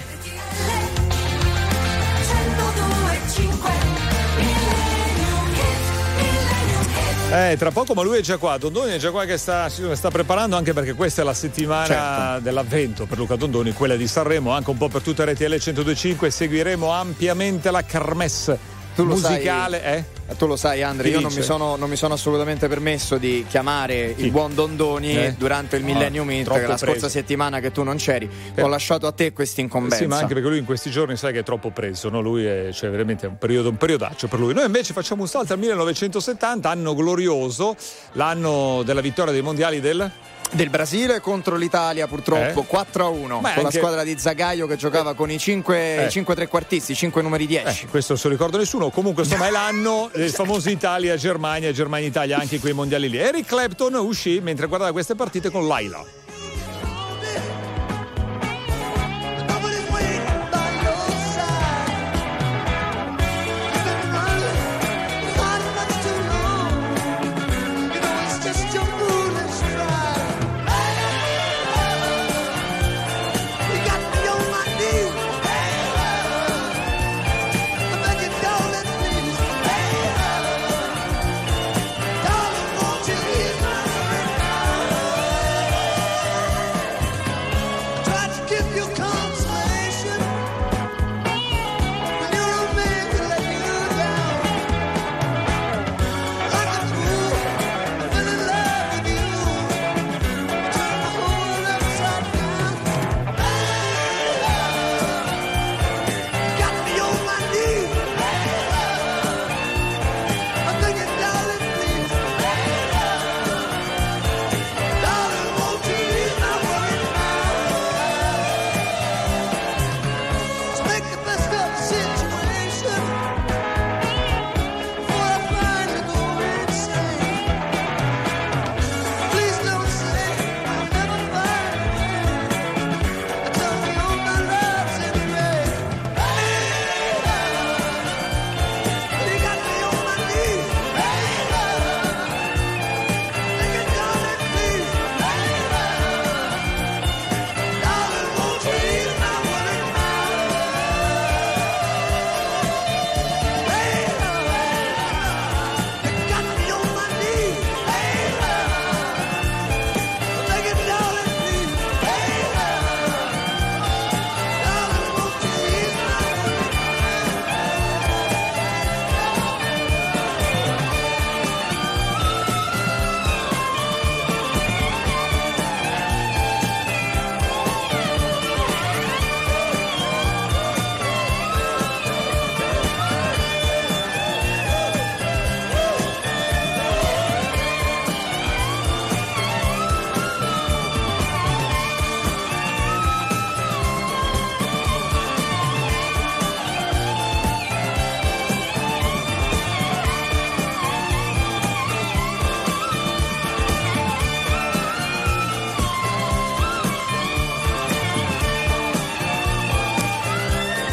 Eh, 7.32 7.56
tra 7.56 7.70
poco, 7.70 7.94
ma 7.94 8.02
lui 8.02 8.18
è 8.18 8.20
già 8.22 8.38
qua. 8.38 8.58
Dondoni 8.58 8.92
è 8.92 8.96
già 8.98 9.12
qua 9.12 9.24
che 9.24 9.38
sta, 9.38 9.68
sta 9.68 10.10
preparando 10.10 10.56
anche 10.56 10.72
perché 10.72 10.94
questa 10.94 11.22
è 11.22 11.24
la 11.24 11.34
settimana 11.34 11.86
Certo. 11.86 12.40
dell'avvento 12.40 13.06
per 13.06 13.18
Luca 13.18 13.36
Dondoni, 13.36 13.72
quella 13.72 13.94
di 13.94 14.08
Sanremo, 14.08 14.50
anche 14.50 14.70
un 14.70 14.76
po' 14.76 14.88
per 14.88 15.02
tutta 15.02 15.24
RTL 15.24 15.54
102.5. 15.54 16.26
Seguiremo 16.26 16.90
ampiamente 16.90 17.70
la 17.70 17.84
kermesse 17.84 18.79
Tu 19.02 19.06
lo 19.08 19.14
musicale. 19.14 19.80
sai, 19.80 19.94
eh? 20.30 20.36
Tu 20.36 20.46
lo 20.46 20.56
sai, 20.56 20.82
Andre, 20.82 21.08
Chi 21.08 21.14
io 21.14 21.20
non 21.20 21.32
mi, 21.32 21.42
sono, 21.42 21.76
non 21.76 21.88
mi 21.88 21.96
sono 21.96 22.14
assolutamente 22.14 22.68
permesso 22.68 23.16
di 23.18 23.44
chiamare 23.48 24.14
il 24.16 24.30
buon 24.30 24.54
Dondoni 24.54 25.16
Eh? 25.16 25.34
durante 25.36 25.76
il 25.76 25.82
Ah, 25.82 25.86
Millennium 25.86 26.28
che 26.28 26.44
la 26.44 26.54
preso. 26.74 26.76
scorsa 26.86 27.08
settimana 27.08 27.58
che 27.60 27.72
tu 27.72 27.82
non 27.82 27.96
c'eri. 27.96 28.30
Eh. 28.54 28.62
Ho 28.62 28.68
lasciato 28.68 29.06
a 29.06 29.12
te 29.12 29.32
questa 29.32 29.60
incombenza. 29.60 29.96
Sì, 29.96 30.06
ma 30.06 30.18
anche 30.18 30.34
perché 30.34 30.48
lui 30.48 30.58
in 30.58 30.64
questi 30.64 30.90
giorni 30.90 31.16
sai 31.16 31.32
che 31.32 31.40
è 31.40 31.42
troppo 31.42 31.70
preso, 31.70 32.08
no? 32.10 32.20
Lui 32.20 32.44
è 32.44 32.70
cioè, 32.72 32.90
veramente 32.90 33.26
un 33.26 33.38
periodo, 33.38 33.70
un 33.70 33.76
periodaccio 33.76 34.28
per 34.28 34.38
lui. 34.38 34.54
Noi 34.54 34.66
invece 34.66 34.92
facciamo 34.92 35.22
un 35.22 35.28
salto 35.28 35.52
al 35.52 35.58
1970, 35.58 36.70
anno 36.70 36.94
glorioso, 36.94 37.74
l'anno 38.12 38.82
della 38.84 39.00
vittoria 39.00 39.32
dei 39.32 39.42
mondiali 39.42 39.80
del. 39.80 40.10
Del 40.52 40.68
Brasile 40.68 41.20
contro 41.20 41.56
l'Italia, 41.56 42.06
purtroppo 42.08 42.62
Eh? 42.62 42.66
4 42.66 43.04
a 43.04 43.08
1 43.08 43.40
Ma 43.40 43.40
con 43.40 43.48
anche- 43.48 43.62
la 43.62 43.70
squadra 43.70 44.02
di 44.02 44.18
Zagaio 44.18 44.66
che 44.66 44.76
giocava 44.76 45.14
con 45.14 45.30
i 45.30 45.38
5, 45.38 46.06
Eh. 46.06 46.24
trequartisti, 46.34 46.94
5 46.94 47.22
numeri 47.22 47.46
10. 47.46 47.84
Eh, 47.84 47.88
questo 47.88 48.12
non 48.12 48.20
se 48.20 48.28
lo 48.28 48.34
ricorda 48.34 48.58
nessuno. 48.58 48.90
Comunque, 48.90 49.22
insomma, 49.22 49.46
è 49.46 49.50
l'anno 49.50 50.10
del 50.14 50.30
famoso 50.30 50.68
Italia-Germania, 50.68 51.72
Germania-Italia, 51.72 52.38
anche 52.38 52.58
quei 52.58 52.72
mondiali 52.72 53.08
lì. 53.08 53.16
Eric 53.18 53.46
Clapton 53.46 53.94
uscì 53.94 54.40
mentre 54.40 54.66
guardava 54.66 54.90
queste 54.92 55.14
partite 55.14 55.50
con 55.50 55.66
Laila. 55.66 56.04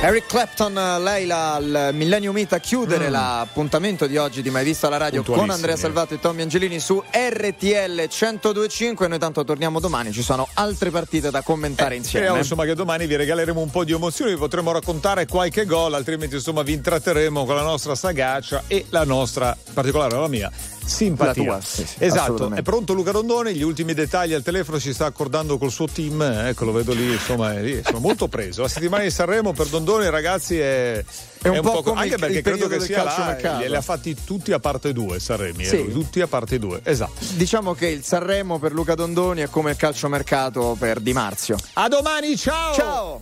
Eric 0.07 0.27
Clapton, 0.27 0.77
eh, 0.77 0.99
lei 1.01 1.25
la, 1.25 1.55
al 1.55 1.89
Millennium 1.91 2.33
Meet 2.33 2.53
a 2.53 2.59
chiudere 2.59 3.09
l'appuntamento 3.09 4.07
di 4.07 4.15
oggi 4.15 4.41
di 4.41 4.49
Mai 4.49 4.63
Visto 4.63 4.87
alla 4.87 4.95
Radio 4.95 5.21
con. 5.21 5.49
Andrea 5.49 5.75
Salvato 5.75 6.13
e 6.13 6.19
Tommy 6.21 6.43
Angelini 6.43 6.79
su 6.79 7.03
RTL 7.11 8.07
1025. 8.09 9.05
Noi 9.09 9.19
tanto 9.19 9.43
torniamo 9.43 9.81
domani, 9.81 10.13
ci 10.13 10.21
sono 10.21 10.47
altre 10.53 10.91
partite 10.91 11.29
da 11.29 11.41
commentare 11.41 11.95
insieme. 11.95 12.25
Speriamo 12.25 12.37
insomma 12.37 12.63
che 12.63 12.73
domani 12.73 13.05
vi 13.05 13.17
regaleremo 13.17 13.59
un 13.59 13.69
po' 13.69 13.83
di 13.83 13.91
emozioni, 13.91 14.31
vi 14.31 14.37
potremo 14.37 14.71
raccontare 14.71 15.25
qualche 15.25 15.65
gol, 15.65 15.93
altrimenti 15.93 16.35
insomma 16.35 16.61
vi 16.61 16.71
intratteremo 16.71 17.43
con 17.43 17.55
la 17.55 17.63
nostra 17.63 17.93
sagaccia 17.93 18.63
e 18.67 18.85
la 18.91 19.03
nostra, 19.03 19.57
in 19.67 19.73
particolare 19.73 20.17
la 20.17 20.29
mia, 20.29 20.49
simpatia. 20.87 21.59
Sì, 21.61 21.85
sì, 21.85 21.95
esatto, 21.99 22.51
è 22.53 22.61
pronto 22.61 22.93
Luca 22.93 23.11
Rondoni, 23.11 23.53
gli 23.53 23.61
ultimi 23.61 23.93
dettagli 23.93 24.33
al 24.33 24.41
telefono 24.41 24.79
si 24.79 24.93
sta 24.93 25.05
accordando 25.05 25.57
col 25.57 25.71
suo 25.71 25.87
team, 25.87 26.21
eh, 26.21 26.49
ecco 26.49 26.65
lo 26.65 26.71
vedo 26.71 26.93
lì, 26.93 27.11
insomma, 27.11 27.53
è 27.53 27.61
lì, 27.61 27.81
sono 27.85 27.99
molto 27.99 28.27
preso. 28.27 28.61
La 28.61 28.67
settimana 28.67 29.03
di 29.03 29.11
Sanremo 29.11 29.53
per 29.53 29.67
Dondoni 29.67 30.09
ragazzi 30.09 30.57
è, 30.59 31.03
È 31.41 31.47
un 31.49 31.61
po' 31.61 31.83
come 31.83 32.01
anche 32.01 32.15
il- 32.15 32.19
perché 32.19 32.37
il 32.37 32.43
credo 32.43 32.67
che 32.67 32.79
sia 32.79 33.03
là, 33.03 33.11
calciomercato. 33.13 33.65
li 33.67 33.75
ha 33.75 33.81
fatti 33.81 34.15
tutti 34.23 34.51
a 34.51 34.59
parte 34.59 34.93
due 34.93 35.19
Sanremi, 35.19 35.63
eh, 35.63 35.67
Sì. 35.67 35.77
lui, 35.83 35.91
tutti 35.91 36.21
a 36.21 36.27
parte 36.27 36.57
due, 36.59 36.79
esatto. 36.83 37.13
Diciamo 37.35 37.73
che 37.73 37.87
il 37.87 38.03
Sanremo 38.03 38.57
per 38.59 38.71
Luca 38.73 38.95
Dondoni 38.95 39.41
è 39.41 39.49
come 39.49 39.71
il 39.71 39.77
calciomercato 39.77 40.75
per 40.79 40.99
Di 40.99 41.13
Marzio. 41.13 41.57
A 41.73 41.87
domani, 41.87 42.35
ciao! 42.37 42.73
Ciao! 42.73 43.21